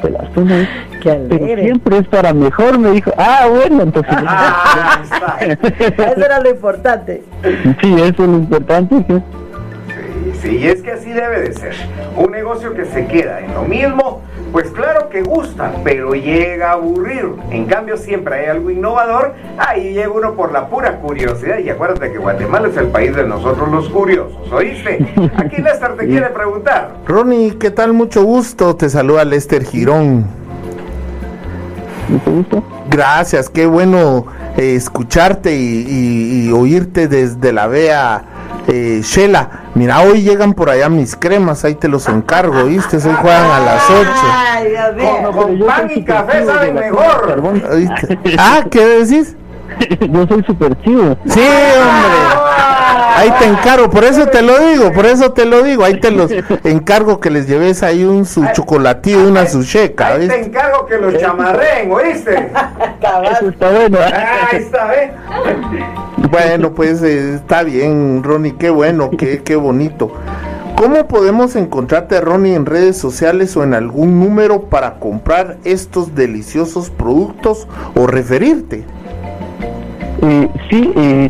Pues 0.02 0.14
la 0.14 0.30
zona 0.34 0.62
es, 0.62 0.70
pero 1.02 1.46
siempre 1.46 1.98
es 1.98 2.08
para 2.08 2.34
mejor, 2.34 2.80
me 2.80 2.92
dijo, 2.92 3.12
ah, 3.18 3.48
bueno, 3.50 3.84
entonces... 3.84 4.14
Ah, 4.18 5.02
eso 5.40 6.26
era 6.26 6.40
lo 6.40 6.50
importante. 6.50 7.24
Sí, 7.82 7.94
eso 7.94 8.24
es 8.24 8.30
lo 8.30 8.38
importante. 8.38 9.06
¿sí? 9.08 9.24
Sí, 10.42 10.58
y 10.58 10.68
es 10.68 10.82
que 10.82 10.92
así 10.92 11.10
debe 11.12 11.40
de 11.40 11.54
ser. 11.54 11.74
Un 12.18 12.32
negocio 12.32 12.74
que 12.74 12.86
se 12.86 13.08
queda 13.08 13.40
en 13.40 13.54
lo 13.54 13.64
mismo, 13.64 14.22
pues 14.54 14.70
claro 14.70 15.10
que 15.10 15.24
gusta, 15.24 15.74
pero 15.84 16.14
llega 16.14 16.70
a 16.70 16.74
aburrir. 16.74 17.26
En 17.50 17.66
cambio, 17.66 17.98
siempre 17.98 18.36
hay 18.36 18.46
algo 18.46 18.70
innovador. 18.70 19.34
Ahí 19.58 19.94
llega 19.94 20.12
uno 20.12 20.36
por 20.36 20.52
la 20.52 20.70
pura 20.70 21.00
curiosidad. 21.00 21.58
Y 21.58 21.72
acuérdate 21.72 22.12
que 22.12 22.20
Guatemala 22.20 22.68
es 22.68 22.78
el 22.78 22.88
país 22.90 23.16
de 23.16 23.24
nosotros 23.26 23.68
los 23.70 23.90
curiosos, 23.90 24.52
¿oíste? 24.52 25.06
Aquí 25.38 25.60
Lester 25.60 25.98
te 25.98 26.06
quiere 26.08 26.28
preguntar. 26.30 26.92
Ronnie, 27.08 27.58
¿qué 27.58 27.72
tal? 27.72 27.94
Mucho 27.94 28.24
gusto. 28.24 28.76
Te 28.76 28.90
saluda 28.90 29.26
Lester 29.26 29.66
Girón. 29.66 30.28
Gracias, 32.92 33.50
qué 33.50 33.66
bueno 33.66 34.28
eh, 34.56 34.76
escucharte 34.76 35.56
y, 35.56 36.46
y, 36.48 36.52
oírte 36.52 37.08
desde 37.08 37.52
la 37.52 37.66
vea 37.66 38.24
eh, 38.68 39.02
Shela, 39.04 39.50
mira, 39.76 40.02
hoy 40.02 40.22
llegan 40.22 40.54
por 40.54 40.70
allá 40.70 40.90
mis 40.90 41.16
cremas, 41.16 41.66
ahí 41.66 41.76
te 41.76 41.88
los 41.88 42.08
encargo, 42.08 42.66
¿viste? 42.66 42.98
Hoy 42.98 43.14
juegan 43.22 43.52
a 43.52 43.60
las 43.60 43.90
8. 43.90 45.32
Con, 45.34 45.60
pan 45.60 45.92
y 45.94 46.04
café 46.04 46.46
saben 46.46 46.76
mejor. 46.76 47.42
Ah, 48.38 48.64
¿qué 48.70 48.86
decís? 49.04 49.36
Yo 50.10 50.28
soy 50.28 50.44
super 50.44 50.80
chido. 50.82 51.18
Sí, 51.26 51.40
hombre. 51.40 52.43
Ahí 53.16 53.32
te 53.40 53.46
encargo, 53.46 53.90
por 53.90 54.04
eso 54.04 54.28
te 54.28 54.42
lo 54.42 54.60
digo, 54.60 54.92
por 54.92 55.06
eso 55.06 55.32
te 55.32 55.46
lo 55.46 55.64
digo. 55.64 55.84
Ahí 55.84 56.00
te 56.00 56.12
los 56.12 56.32
encargo 56.64 57.20
que 57.20 57.30
les 57.30 57.48
lleves 57.48 57.84
ahí 57.84 58.04
un 58.04 58.26
su 58.26 58.46
chocolatillo, 58.54 59.28
una 59.28 59.46
su 59.46 59.64
checa. 59.64 60.08
Ahí 60.08 60.28
te 60.28 60.46
encargo 60.46 60.86
que 60.86 60.98
los 60.98 61.18
chamarren, 61.18 61.92
¿oíste? 61.92 62.52
Eso 63.32 63.50
está 63.50 63.70
bueno. 63.70 63.98
Ahí 64.00 64.58
está, 64.58 64.94
¿eh? 64.96 65.12
Bueno, 66.32 66.74
pues 66.74 67.02
eh, 67.04 67.36
está 67.36 67.64
bien, 67.64 68.24
Ronnie, 68.24 68.56
qué 68.58 68.70
bueno, 68.70 69.12
qué, 69.12 69.44
qué 69.44 69.56
bonito. 69.56 70.12
¿Cómo 70.76 71.08
podemos 71.08 71.56
encontrarte, 71.56 72.20
Ronnie, 72.20 72.56
en 72.56 72.66
redes 72.66 72.98
sociales 72.98 73.56
o 73.56 73.64
en 73.64 73.74
algún 73.74 74.20
número 74.20 74.64
para 74.64 74.96
comprar 75.00 75.58
estos 75.64 76.16
deliciosos 76.16 76.90
productos 76.90 77.68
o 77.96 78.08
referirte? 78.08 78.84
Eh, 80.22 80.50
sí, 80.70 80.94
eh, 80.96 81.30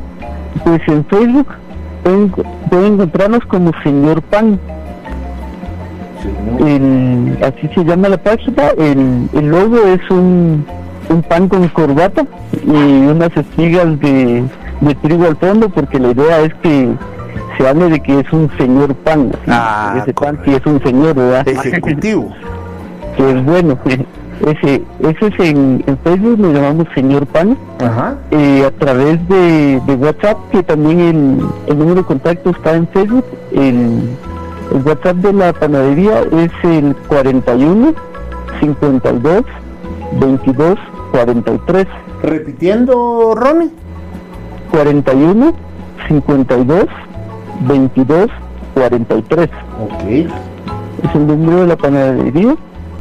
pues 0.63 0.81
en 0.87 1.05
Facebook 1.05 1.47
pueden, 2.03 2.93
encontrarnos 2.93 3.45
como 3.45 3.71
Señor 3.83 4.21
Pan. 4.23 4.59
así 7.41 7.67
se 7.73 7.83
llama 7.83 8.09
la 8.09 8.17
página. 8.17 8.69
El, 8.77 9.29
el 9.33 9.47
logo 9.47 9.77
es 9.87 10.01
un, 10.09 10.65
un 11.09 11.21
pan 11.23 11.47
con 11.47 11.67
corbata 11.69 12.25
y 12.65 13.05
unas 13.07 13.35
espigas 13.35 13.99
de, 13.99 14.43
de 14.81 14.95
trigo 14.95 15.25
al 15.25 15.37
fondo 15.37 15.69
porque 15.69 15.99
la 15.99 16.11
idea 16.11 16.41
es 16.41 16.53
que 16.55 16.93
se 17.57 17.67
hable 17.67 17.89
de 17.89 17.99
que 17.99 18.19
es 18.19 18.33
un 18.33 18.49
señor 18.57 18.95
pan. 18.95 19.31
Ah, 19.47 19.95
ese 20.01 20.13
pan 20.13 20.39
sí 20.45 20.53
es 20.53 20.65
un 20.65 20.81
señor, 20.83 21.15
¿verdad? 21.15 21.47
Ejecutivo. 21.47 22.31
que 23.15 23.29
es 23.31 23.45
bueno. 23.45 23.77
Ese, 24.45 24.81
ese 24.99 25.27
es 25.27 25.39
en, 25.39 25.83
Facebook, 26.03 26.39
lo 26.39 26.51
llamamos 26.51 26.87
Señor 26.93 27.25
Pan. 27.27 27.57
Eh, 28.31 28.65
a 28.65 28.71
través 28.71 29.25
de, 29.29 29.79
WhatsApp, 29.97 30.37
que 30.51 30.63
también 30.63 31.39
el, 31.67 31.77
número 31.77 32.01
de 32.01 32.03
contacto 32.03 32.49
está 32.49 32.75
en 32.75 32.87
Facebook. 32.89 33.25
El, 33.53 34.01
el 34.73 34.81
WhatsApp 34.85 35.17
de 35.17 35.33
la 35.33 35.53
panadería 35.53 36.21
es 36.21 36.51
el 36.63 36.93
41 37.07 37.93
52 38.59 39.43
22 40.19 40.77
43. 41.11 41.87
Repitiendo, 42.21 43.35
Ronnie. 43.35 43.71
41 44.71 45.53
52 46.07 46.85
22 47.67 48.27
43. 48.73 49.49
Ok. 49.79 50.03
Es 51.03 51.15
el 51.15 51.27
número 51.27 51.61
de 51.61 51.67
la 51.67 51.77
panadería. 51.77 52.55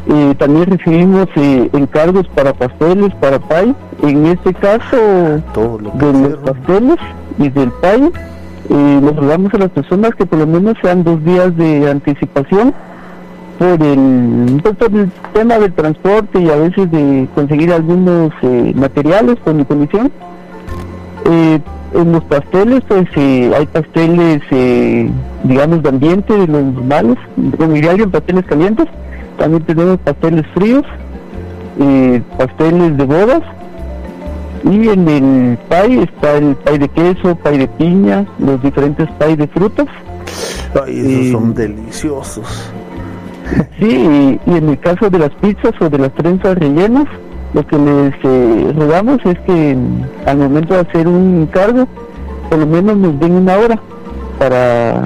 Eh, 0.08 0.34
también 0.36 0.66
recibimos 0.66 1.28
eh, 1.36 1.70
encargos 1.72 2.26
para 2.28 2.52
pasteles, 2.52 3.14
para 3.16 3.38
pay. 3.38 3.74
En 4.02 4.26
este 4.26 4.52
caso, 4.54 4.96
de 4.96 6.12
los 6.12 6.38
pasteles 6.38 6.96
y 7.38 7.48
del 7.48 7.70
pay, 7.70 8.10
eh, 8.68 9.00
les 9.00 9.16
rogamos 9.16 9.54
a 9.54 9.58
las 9.58 9.70
personas 9.70 10.14
que 10.16 10.26
por 10.26 10.40
lo 10.40 10.46
menos 10.46 10.76
sean 10.82 11.04
dos 11.04 11.24
días 11.24 11.56
de 11.56 11.88
anticipación 11.88 12.74
por 13.58 13.80
el, 13.80 14.60
pues, 14.60 14.76
por 14.76 14.92
el 14.92 15.10
tema 15.34 15.58
del 15.58 15.72
transporte 15.72 16.40
y 16.40 16.50
a 16.50 16.56
veces 16.56 16.90
de 16.90 17.28
conseguir 17.34 17.72
algunos 17.72 18.32
eh, 18.42 18.72
materiales 18.74 19.36
con 19.44 19.58
mi 19.58 19.64
comisión. 19.64 20.10
en 21.24 22.10
los 22.10 22.24
pasteles, 22.24 22.80
pues 22.88 23.06
hay 23.16 23.66
pasteles, 23.66 24.40
digamos, 25.44 25.82
de 25.82 25.88
ambiente, 25.88 26.32
de 26.32 26.46
los 26.48 26.64
normales, 26.64 27.18
como 27.58 27.74
diría 27.74 27.90
alguien, 27.90 28.10
pasteles 28.10 28.46
calientes 28.46 28.88
también 29.42 29.64
tenemos 29.64 29.98
pasteles 29.98 30.46
fríos, 30.54 30.84
eh, 31.80 32.22
pasteles 32.38 32.96
de 32.96 33.04
bodas. 33.04 33.42
Y 34.62 34.88
en 34.88 35.08
el 35.08 35.58
pay 35.68 35.98
está 35.98 36.34
el 36.34 36.54
pay 36.54 36.78
de 36.78 36.88
queso, 36.88 37.34
pay 37.34 37.58
de 37.58 37.66
piña, 37.66 38.24
los 38.38 38.62
diferentes 38.62 39.10
pay 39.18 39.34
de 39.34 39.48
frutas. 39.48 39.88
Ay, 40.80 41.00
esos 41.00 41.32
son 41.32 41.54
deliciosos. 41.54 42.46
Sí, 43.78 44.38
y, 44.46 44.50
en 44.50 44.68
el 44.70 44.78
caso 44.78 45.10
de 45.10 45.18
las 45.18 45.30
pizzas 45.30 45.74
o 45.80 45.90
de 45.90 45.98
las 45.98 46.14
trenzas 46.14 46.56
rellenas, 46.56 47.04
lo 47.52 47.66
que 47.66 47.76
les 47.76 48.14
eh, 48.22 48.72
rogamos 48.78 49.18
es 49.26 49.38
que 49.40 49.76
al 50.24 50.38
momento 50.38 50.72
de 50.72 50.80
hacer 50.80 51.06
un 51.06 51.42
encargo, 51.42 51.86
por 52.48 52.60
lo 52.60 52.66
menos 52.66 52.96
nos 52.96 53.20
den 53.20 53.32
una 53.32 53.56
hora 53.58 53.78
para 54.38 55.02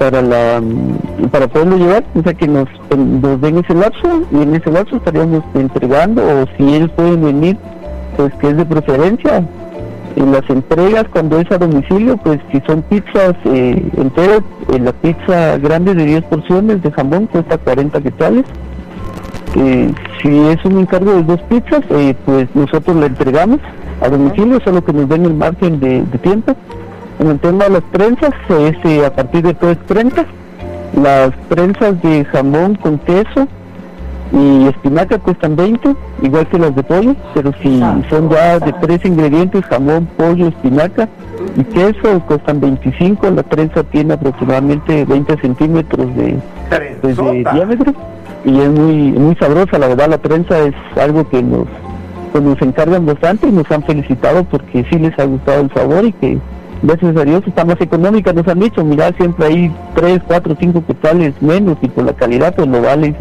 para 0.00 0.22
la 0.22 0.62
para 1.30 1.46
poderlo 1.46 1.76
llevar, 1.76 2.02
o 2.14 2.22
sea 2.22 2.32
que 2.32 2.48
nos, 2.48 2.66
nos 2.96 3.38
den 3.42 3.58
ese 3.58 3.74
lapso 3.74 4.22
y 4.32 4.42
en 4.42 4.54
ese 4.54 4.70
lapso 4.70 4.96
estaríamos 4.96 5.44
entregando 5.52 6.22
o 6.22 6.46
si 6.56 6.74
ellos 6.74 6.90
pueden 6.96 7.22
venir, 7.22 7.58
pues 8.16 8.32
que 8.40 8.48
es 8.48 8.56
de 8.56 8.64
preferencia. 8.64 9.46
En 10.16 10.32
las 10.32 10.48
entregas 10.48 11.04
cuando 11.12 11.38
es 11.38 11.52
a 11.52 11.58
domicilio, 11.58 12.16
pues 12.16 12.40
si 12.50 12.60
son 12.66 12.80
pizzas 12.82 13.34
eh, 13.44 13.90
enteras, 13.98 14.40
en 14.72 14.86
la 14.86 14.92
pizza 14.92 15.58
grande 15.58 15.94
de 15.94 16.06
10 16.06 16.24
porciones 16.24 16.82
de 16.82 16.90
jamón 16.92 17.26
cuesta 17.26 17.58
40 17.58 18.00
quetzales. 18.00 18.44
Eh, 19.56 19.92
si 20.22 20.38
es 20.46 20.64
un 20.64 20.78
encargo 20.78 21.12
de 21.12 21.24
dos 21.24 21.42
pizzas, 21.42 21.82
eh, 21.90 22.14
pues 22.24 22.48
nosotros 22.54 22.96
la 22.96 23.06
entregamos 23.06 23.60
a 24.00 24.08
domicilio, 24.08 24.60
solo 24.64 24.82
que 24.82 24.94
nos 24.94 25.08
den 25.10 25.26
el 25.26 25.34
margen 25.34 25.78
de 25.78 26.02
tiempo 26.22 26.56
en 27.20 27.28
el 27.28 27.38
tema 27.38 27.64
de 27.64 27.70
las 27.70 27.82
prensas, 27.92 28.32
es 28.48 29.04
a 29.04 29.14
partir 29.14 29.42
de 29.42 29.52
tres 29.54 29.76
prensas. 29.86 30.26
Las 31.00 31.30
prensas 31.48 32.00
de 32.02 32.24
jamón 32.24 32.74
con 32.76 32.98
queso 32.98 33.46
y 34.32 34.66
espinaca 34.66 35.18
cuestan 35.18 35.54
20, 35.54 35.94
igual 36.22 36.46
que 36.48 36.58
las 36.58 36.74
de 36.74 36.82
pollo, 36.82 37.14
pero 37.34 37.52
si 37.62 37.78
son 38.08 38.30
ya 38.30 38.58
de 38.58 38.72
tres 38.80 39.04
ingredientes, 39.04 39.64
jamón, 39.66 40.08
pollo, 40.16 40.48
espinaca 40.48 41.08
y 41.56 41.64
queso, 41.64 42.20
cuestan 42.26 42.60
25. 42.60 43.30
La 43.30 43.42
prensa 43.42 43.84
tiene 43.84 44.14
aproximadamente 44.14 45.04
20 45.04 45.36
centímetros 45.42 46.16
de, 46.16 46.38
pues, 47.02 47.16
diámetro 47.16 47.92
y 48.46 48.60
es 48.60 48.70
muy 48.70 49.12
muy 49.12 49.36
sabrosa. 49.36 49.78
La 49.78 49.88
verdad, 49.88 50.08
la 50.08 50.18
prensa 50.18 50.58
es 50.60 50.74
algo 50.96 51.28
que 51.28 51.42
nos, 51.42 51.66
pues, 52.32 52.42
nos 52.42 52.60
encargan 52.62 53.04
bastante 53.04 53.48
y 53.48 53.52
nos 53.52 53.70
han 53.70 53.82
felicitado 53.82 54.42
porque 54.44 54.86
sí 54.90 54.98
les 54.98 55.16
ha 55.18 55.24
gustado 55.24 55.60
el 55.60 55.70
sabor 55.74 56.06
y 56.06 56.12
que 56.14 56.38
gracias 56.82 57.16
a 57.16 57.24
Dios 57.24 57.42
está 57.46 57.64
más 57.64 57.80
económica, 57.80 58.32
nos 58.32 58.46
han 58.48 58.60
dicho, 58.60 58.84
mira, 58.84 59.12
siempre 59.16 59.46
hay 59.46 59.76
3, 59.94 60.20
4, 60.26 60.56
5 60.58 60.84
quetzales 60.86 61.40
menos 61.40 61.78
y 61.82 61.88
por 61.88 62.04
la 62.04 62.12
calidad 62.12 62.54
pues 62.54 62.68
lo 62.68 62.82
vale. 62.82 63.14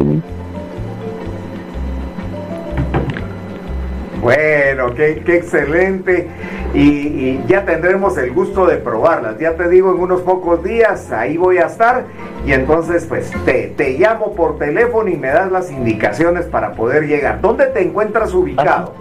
Bueno, 4.22 4.93
qué, 4.95 5.24
qué 5.26 5.38
excelente. 5.38 6.28
Y, 6.74 7.39
ya 7.48 7.65
tendremos 7.65 8.17
el 8.17 8.32
gusto 8.32 8.65
de 8.67 8.78
probarlas. 8.78 9.39
Ya 9.39 9.56
te 9.56 9.69
digo, 9.69 9.93
en 9.93 10.02
unos 10.02 10.22
pocos 10.22 10.63
días 10.63 11.12
ahí 11.12 11.38
voy 11.38 11.58
a 11.58 11.65
estar. 11.65 12.06
Y 12.45 12.54
entonces, 12.54 13.06
pues 13.06 13.32
te, 13.45 13.74
te 13.76 13.98
llamo 13.98 14.34
por 14.36 14.58
teléfono 14.58 15.10
y 15.10 15.15
me 15.15 15.30
das 15.30 15.52
las 15.52 15.72
indicaciones 15.72 16.45
para 16.45 16.74
poder 16.74 17.08
llegar. 17.08 17.41
¿Dónde 17.41 17.67
te 17.67 17.82
encuentras 17.82 18.34
ubicado? 18.34 18.93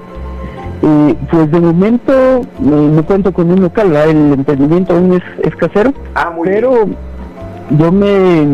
Eh, 0.80 1.16
pues 1.30 1.50
de 1.50 1.60
momento 1.60 2.12
eh, 2.12 2.42
me 2.60 3.02
cuento 3.02 3.32
con 3.32 3.50
un 3.50 3.62
local, 3.62 3.96
el 3.96 4.32
emprendimiento 4.32 4.94
aún 4.94 5.20
es, 5.42 5.56
casero, 5.56 5.92
ah, 6.14 6.30
muy 6.30 6.46
pero 6.46 6.86
yo 7.70 7.90
me, 7.90 8.46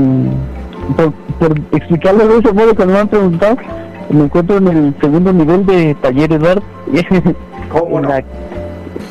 por, 0.96 1.12
por 1.38 1.58
explicarlo 1.72 2.26
de 2.26 2.38
ese 2.38 2.52
modo 2.52 2.74
cuando 2.74 2.94
me 2.94 3.00
han 3.00 3.08
preguntado, 3.08 3.56
me 4.08 4.24
encuentro 4.24 4.56
en 4.56 4.68
el 4.68 4.94
segundo 5.00 5.32
nivel 5.34 5.66
de 5.66 5.94
talleres 5.96 6.40
de 6.40 6.62
¿Cómo 7.70 7.98
en, 7.98 8.08
la, 8.08 8.24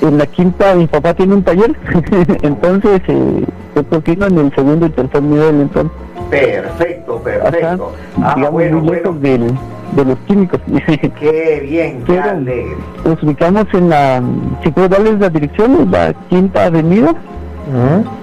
en 0.02 0.18
la 0.18 0.26
quinta, 0.26 0.74
mi 0.74 0.88
papá 0.88 1.14
tiene 1.14 1.36
un 1.36 1.44
taller, 1.44 1.76
entonces 2.42 3.02
eh, 3.08 3.46
yo 3.76 4.26
en 4.28 4.38
el 4.38 4.56
segundo 4.56 4.86
y 4.86 4.90
tercer 4.90 5.24
nivel. 5.24 5.62
Entonces. 5.62 5.92
Perfecto, 6.30 7.18
perfecto. 7.18 7.92
ah, 8.22 8.50
bueno, 8.52 8.82
bueno. 8.82 9.14
Del, 9.14 9.52
de 9.92 10.06
los 10.06 10.18
químicos. 10.28 10.60
Qué 11.20 11.68
bien, 11.70 12.04
qué 12.06 12.20
alegre. 12.20 12.78
Nos 13.06 13.22
ubicamos 13.22 13.66
en 13.74 13.90
la, 13.90 14.22
si 14.64 14.72
puedo 14.72 14.90
darles 14.90 15.20
la 15.20 15.30
dirección, 15.30 15.82
es 15.82 15.88
la 15.88 16.14
quinta 16.30 16.66
avenida, 16.66 17.14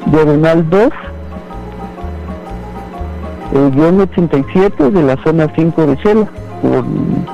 diagonal 0.07 0.68
2, 0.68 0.90
el 3.55 3.70
guion 3.73 4.01
87 4.01 4.90
de 4.90 5.03
la 5.03 5.16
zona 5.23 5.46
5 5.55 5.87
de 5.87 5.96
Chela 5.99 6.29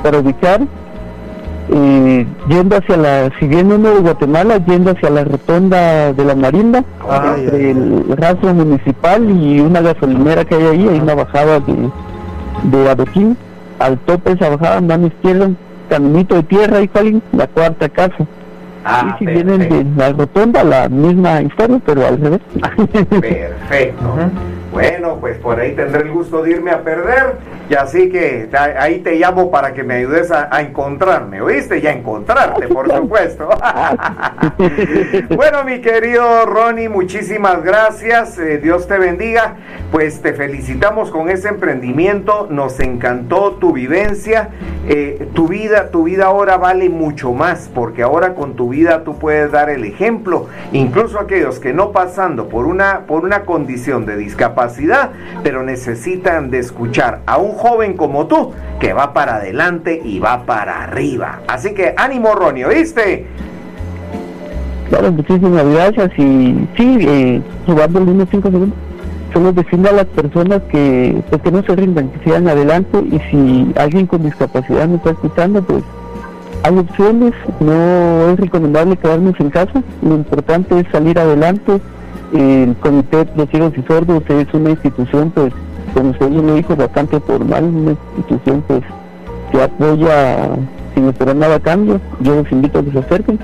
para 0.03 0.19
ubicar, 0.19 0.61
eh, 1.69 2.27
yendo 2.49 2.77
hacia 2.77 2.97
la, 2.97 3.31
si 3.41 3.47
viene 3.49 3.75
uno 3.75 3.91
de 3.91 4.01
Guatemala, 4.01 4.59
yendo 4.67 4.93
hacia 4.93 5.11
la 5.11 5.25
rotonda 5.25 6.13
de 6.13 6.25
la 6.25 6.35
Marinda, 6.35 6.85
el 7.53 8.05
rastro 8.17 8.55
municipal 8.55 9.29
y 9.29 9.61
una 9.61 9.81
gasolinera 9.81 10.45
que 10.45 10.55
hay 10.55 10.65
ahí, 10.65 10.89
hay 10.89 11.01
una 11.01 11.15
bajada 11.15 11.61
de, 11.61 11.91
de 12.65 12.89
adoquín, 12.89 13.37
al 13.79 13.99
tope 13.99 14.33
esa 14.33 14.51
bajada, 14.51 14.81
mano 14.81 15.07
izquierda, 15.07 15.47
un 15.47 15.59
caminito 15.89 16.37
de 16.37 16.43
tierra 16.45 16.81
y 16.81 16.89
cual 16.89 17.23
la 17.33 17.47
cuarta 17.47 17.89
casa. 17.89 18.27
Ah, 18.85 19.17
y 19.17 19.19
si 19.19 19.27
vienen 19.27 19.69
de 19.69 19.85
la 19.97 20.13
rotonda, 20.13 20.63
la 20.63 20.89
misma 20.89 21.43
historia, 21.43 21.81
pero 21.85 22.07
al 22.07 22.21
revés. 22.21 22.41
Perfecto. 23.21 24.05
Bueno, 24.73 25.17
pues 25.21 25.39
por 25.39 25.59
ahí 25.59 25.75
tendré 25.75 26.03
el 26.03 26.11
gusto 26.11 26.43
de 26.43 26.51
irme 26.51 26.71
a 26.71 26.83
perder 26.83 27.37
y 27.69 27.75
así 27.75 28.11
que 28.11 28.49
ahí 28.79 29.01
te 29.01 29.17
llamo 29.17 29.51
para 29.51 29.75
que 29.75 29.83
me 29.83 29.95
ayudes 29.95 30.31
a, 30.31 30.61
encontrarme, 30.61 31.41
¿oíste? 31.41 31.79
Y 31.79 31.87
a 31.87 31.93
encontrarte, 31.93 32.69
por 32.69 32.91
supuesto. 32.91 33.49
bueno, 35.37 35.65
mi 35.65 35.81
querido 35.81 36.47
Ronnie, 36.47 36.89
muchísimas 36.89 37.63
gracias. 37.63 38.39
Eh, 38.39 38.59
Dios 38.59 38.87
te 38.87 38.99
bendiga. 38.99 39.57
Pues 39.91 40.23
te 40.23 40.33
felicitamos 40.33 41.11
con 41.11 41.29
ese 41.29 41.49
emprendimiento. 41.49 42.47
Nos 42.51 42.79
encantó 42.79 43.53
tu 43.53 43.73
vivencia. 43.73 44.51
Eh, 44.89 45.29
tu 45.35 45.49
vida, 45.49 45.91
tu 45.91 46.05
vida 46.05 46.27
ahora 46.27 46.59
vale 46.59 46.89
mucho 46.89 47.33
más 47.33 47.69
porque 47.75 48.03
ahora 48.03 48.35
con 48.35 48.55
tu 48.55 48.69
vida 48.69 49.03
tú 49.03 49.19
puedes 49.19 49.51
dar 49.51 49.71
el 49.71 49.85
ejemplo. 49.85 50.47
Incluso 50.73 51.19
aquellos 51.19 51.59
que 51.59 51.73
no 51.73 51.91
pasando 51.91 52.49
por 52.49 52.67
una, 52.67 53.01
por 53.07 53.25
una 53.25 53.45
condición 53.45 54.07
de 54.07 54.17
discapacidad, 54.17 55.11
pero 55.43 55.65
necesitan 55.65 56.51
de 56.51 56.61
escuchar 56.61 57.21
a 57.27 57.39
un 57.39 57.56
joven 57.57 57.97
como 57.97 58.27
tú 58.27 58.53
que 58.79 58.93
va 58.93 59.13
para 59.13 59.37
adelante 59.37 60.01
y 60.05 60.19
va 60.19 60.45
para 60.45 60.85
arriba. 60.85 61.41
Así 61.49 61.75
que 61.75 61.95
ánimo, 61.97 62.35
Ronnie, 62.35 62.65
¿oíste? 62.65 63.27
Claro, 64.89 65.13
muchísimas 65.13 65.65
gracias. 65.65 66.11
Y 66.19 66.69
sí, 66.77 66.99
eh, 67.01 67.43
jugando 67.67 68.01
unos 68.01 68.29
5 68.31 68.51
segundos, 68.51 68.79
solo 69.33 69.53
decirle 69.53 69.89
a 69.89 69.93
las 69.93 70.07
personas 70.07 70.63
que, 70.71 71.21
pues, 71.29 71.43
que 71.43 71.51
no 71.51 71.63
se 71.63 71.75
rindan, 71.75 72.09
que 72.11 72.25
sigan 72.25 72.49
adelante. 72.49 72.99
Y 72.99 73.19
si 73.31 73.73
alguien 73.77 74.07
con 74.07 74.23
discapacidad 74.23 74.89
me 74.89 74.97
está 74.97 75.11
escuchando, 75.11 75.63
pues 75.63 75.83
hay 76.63 76.79
opciones. 76.79 77.33
No 77.61 78.31
es 78.31 78.41
recomendable 78.41 78.97
quedarnos 78.97 79.39
en 79.41 79.51
casa. 79.51 79.83
Lo 80.03 80.15
importante 80.15 80.79
es 80.79 80.87
salir 80.93 81.19
adelante. 81.19 81.81
El 82.33 82.77
Comité 82.81 83.25
de 83.25 83.47
Ciegos 83.47 83.73
y 83.77 83.83
Sordos 83.83 84.23
es 84.29 84.53
una 84.53 84.71
institución, 84.71 85.31
pues, 85.31 85.53
como 85.97 86.11
usted 86.11 86.29
me 86.29 86.53
dijo, 86.53 86.77
bastante 86.77 87.19
formal, 87.21 87.65
una 87.65 87.97
institución 88.19 88.63
pues 88.67 88.83
que 89.51 89.63
apoya 89.63 90.51
sin 90.95 91.09
esperar 91.09 91.37
nada 91.37 91.57
a 91.57 91.61
cambio. 91.61 91.99
Yo 92.21 92.37
los 92.37 92.53
invito 92.53 92.81
a 92.81 92.83
que 92.83 92.91
se 92.91 92.99
acerquen 92.99 93.39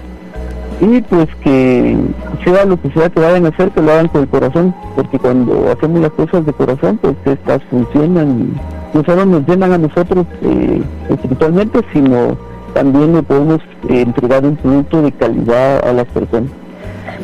y 0.82 1.00
pues 1.00 1.28
que 1.36 1.96
sea 2.44 2.66
lo 2.66 2.78
que 2.78 2.90
sea 2.90 3.08
que 3.08 3.20
vayan 3.20 3.46
a 3.46 3.48
hacer, 3.48 3.70
que 3.70 3.80
lo 3.80 3.90
hagan 3.90 4.08
con 4.08 4.20
el 4.20 4.28
corazón, 4.28 4.74
porque 4.94 5.18
cuando 5.18 5.72
hacemos 5.72 6.02
las 6.02 6.10
cosas 6.10 6.44
de 6.44 6.52
corazón, 6.52 6.98
pues 7.00 7.14
estas 7.24 7.62
funcionan 7.70 8.52
y 8.94 8.96
no 8.98 9.02
solo 9.04 9.24
nos 9.24 9.48
llenan 9.48 9.72
a 9.72 9.78
nosotros 9.78 10.26
eh, 10.42 10.82
espiritualmente, 11.08 11.80
sino 11.94 12.36
también 12.74 13.14
le 13.14 13.22
podemos 13.22 13.60
eh, 13.88 14.02
entregar 14.02 14.44
un 14.44 14.56
producto 14.56 15.00
de 15.00 15.12
calidad 15.12 15.88
a 15.88 15.92
las 15.94 16.06
personas. 16.08 16.50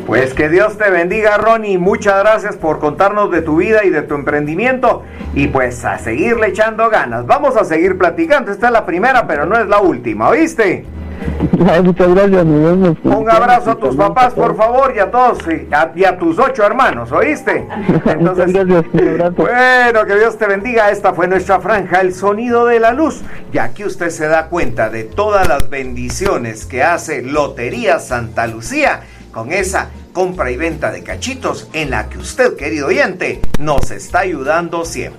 Pues 0.05 0.33
que 0.33 0.49
Dios 0.49 0.77
te 0.77 0.89
bendiga, 0.89 1.37
Ronnie. 1.37 1.77
Muchas 1.77 2.19
gracias 2.19 2.55
por 2.55 2.79
contarnos 2.79 3.31
de 3.31 3.41
tu 3.41 3.57
vida 3.57 3.83
y 3.83 3.89
de 3.89 4.01
tu 4.01 4.15
emprendimiento. 4.15 5.03
Y 5.33 5.47
pues 5.47 5.85
a 5.85 5.97
seguirle 5.97 6.47
echando 6.47 6.89
ganas. 6.89 7.25
Vamos 7.25 7.55
a 7.55 7.63
seguir 7.63 7.97
platicando. 7.97 8.51
Esta 8.51 8.67
es 8.67 8.73
la 8.73 8.85
primera, 8.85 9.27
pero 9.27 9.45
no 9.45 9.57
es 9.57 9.67
la 9.67 9.79
última, 9.79 10.29
¿oíste? 10.29 10.85
Muchas 11.83 12.09
gracias, 12.15 12.45
Un 13.03 13.29
abrazo 13.29 13.71
a 13.71 13.75
tus 13.75 13.95
papás, 13.95 14.33
por 14.33 14.55
favor, 14.55 14.93
y 14.95 14.99
a 14.99 15.11
todos, 15.11 15.39
y 15.95 16.03
a, 16.05 16.17
tus 16.17 16.39
ocho 16.39 16.65
hermanos, 16.65 17.11
¿oíste? 17.11 17.67
Entonces, 18.05 18.53
bueno, 19.35 20.05
que 20.05 20.15
Dios 20.15 20.37
te 20.37 20.47
bendiga. 20.47 20.89
Esta 20.91 21.13
fue 21.13 21.27
nuestra 21.27 21.59
franja, 21.59 22.01
el 22.01 22.13
sonido 22.13 22.65
de 22.65 22.79
la 22.79 22.93
luz. 22.93 23.21
Y 23.51 23.57
aquí 23.57 23.83
usted 23.83 24.09
se 24.09 24.27
da 24.27 24.47
cuenta 24.47 24.89
de 24.89 25.03
todas 25.03 25.47
las 25.47 25.69
bendiciones 25.69 26.65
que 26.65 26.83
hace 26.83 27.21
Lotería 27.21 27.99
Santa 27.99 28.47
Lucía 28.47 29.01
con 29.31 29.51
esa 29.51 29.89
compra 30.13 30.51
y 30.51 30.57
venta 30.57 30.91
de 30.91 31.03
cachitos 31.03 31.67
en 31.73 31.91
la 31.91 32.09
que 32.09 32.17
usted, 32.17 32.55
querido 32.55 32.87
oyente, 32.87 33.41
nos 33.59 33.91
está 33.91 34.19
ayudando 34.19 34.85
siempre. 34.85 35.17